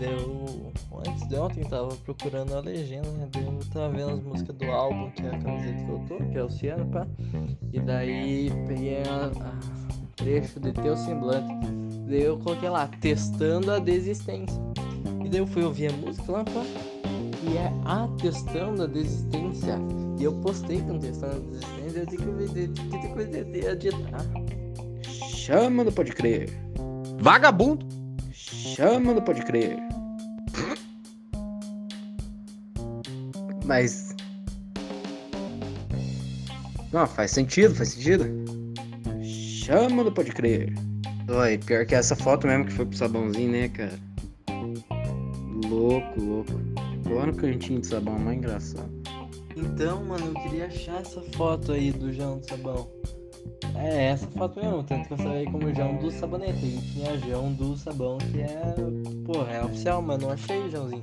E 0.00 0.04
eu, 0.04 0.72
antes 1.06 1.28
de 1.28 1.36
ontem, 1.36 1.64
tava 1.64 1.88
procurando 1.96 2.54
a 2.54 2.60
legenda, 2.60 3.10
né? 3.10 3.28
Eu 3.34 3.58
tava 3.72 3.90
vendo 3.90 4.10
as 4.12 4.22
músicas 4.22 4.56
do 4.56 4.64
álbum, 4.70 5.10
que 5.10 5.22
é 5.22 5.28
a 5.28 5.38
camiseta 5.38 5.84
que 5.84 5.90
eu 5.90 6.04
tô, 6.08 6.24
que 6.24 6.38
é 6.38 6.42
o 6.42 6.50
Ciano, 6.50 6.86
pá. 6.86 7.06
E 7.72 7.80
daí 7.80 8.50
peguei 8.66 9.02
a, 9.02 9.26
a 9.26 10.14
trecho 10.16 10.60
de 10.60 10.72
Teu 10.72 10.96
Semblante. 10.96 11.52
Daí 12.08 12.22
eu 12.22 12.38
coloquei 12.38 12.68
lá, 12.68 12.88
testando 13.00 13.72
a 13.72 13.78
desistência. 13.78 14.60
E 15.24 15.28
daí 15.28 15.40
eu 15.40 15.46
fui 15.46 15.64
ouvir 15.64 15.92
a 15.92 15.96
música 15.96 16.32
lá, 16.32 16.44
pá. 16.44 16.62
E 17.46 17.56
é 17.58 17.70
atestando 17.84 18.84
a 18.84 18.86
desistência. 18.86 19.78
E 20.18 20.24
eu 20.24 20.32
postei 20.40 20.80
com 20.80 20.98
testando 20.98 21.36
a 21.36 21.40
desistência, 21.40 21.98
eu 21.98 22.06
tenho 22.06 22.38
que, 22.48 22.68
que, 22.68 22.98
que, 22.98 23.44
que 23.44 23.66
editar. 23.66 24.24
Chama 25.44 25.84
no 25.84 25.92
Pode 25.92 26.12
Crer. 26.12 26.48
Vagabundo! 27.20 27.86
Chama 28.32 29.12
no 29.12 29.20
Pode 29.20 29.42
Crer. 29.42 29.76
Mas. 33.66 34.14
Não, 36.92 37.06
faz 37.06 37.30
sentido, 37.30 37.74
faz 37.74 37.90
sentido. 37.90 38.24
Chama 39.22 40.02
no 40.04 40.12
Pode 40.12 40.32
Crer. 40.32 40.72
Oi, 41.28 41.58
pior 41.58 41.84
que 41.86 41.94
essa 41.94 42.16
foto 42.16 42.46
mesmo 42.46 42.66
que 42.66 42.72
foi 42.72 42.86
pro 42.86 42.96
sabãozinho, 42.96 43.52
né, 43.52 43.68
cara? 43.68 43.98
Louco, 45.68 46.20
louco. 46.20 46.52
Lá 47.10 47.26
no 47.26 47.34
cantinho 47.34 47.80
de 47.80 47.86
sabão, 47.86 48.18
mais 48.18 48.38
engraçado. 48.38 48.90
Então, 49.56 50.04
mano, 50.04 50.26
eu 50.26 50.34
queria 50.42 50.66
achar 50.66 51.00
essa 51.00 51.22
foto 51.36 51.72
aí 51.72 51.92
do 51.92 52.12
João 52.12 52.38
do 52.38 52.48
Sabão. 52.48 52.88
É, 53.76 54.06
essa 54.06 54.26
foto 54.28 54.60
mesmo, 54.60 54.82
tanto 54.82 55.06
que 55.06 55.12
eu 55.12 55.18
sabia 55.18 55.44
como 55.50 55.74
João 55.74 55.96
do 55.96 56.10
Sabonete. 56.10 56.64
E 56.64 56.78
tinha 56.92 57.18
João 57.18 57.52
do 57.52 57.76
Sabão, 57.76 58.18
que 58.18 58.40
é. 58.40 58.74
Porra, 59.24 59.52
é 59.52 59.64
oficial, 59.64 60.02
mas 60.02 60.18
não 60.20 60.30
achei, 60.30 60.70
Joãozinho. 60.70 61.02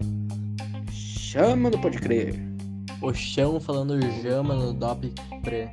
Chama 0.91 1.69
no 1.69 1.79
Pode 1.79 1.97
Crer. 1.99 2.35
O 3.01 3.13
chão 3.13 3.59
falando 3.59 3.99
jama 4.21 4.53
no 4.53 4.73
Dop 4.73 5.13
Pre. 5.43 5.69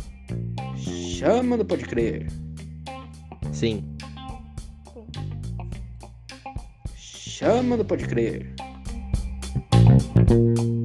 Chama 0.77 1.57
no 1.57 1.65
Pode 1.65 1.85
Crer. 1.85 2.27
Sim. 3.53 3.85
Chama 6.95 7.77
no 7.77 7.85
Pode 7.85 8.07
Crer. 8.07 8.55
Thank 10.29 10.59
you. 10.59 10.78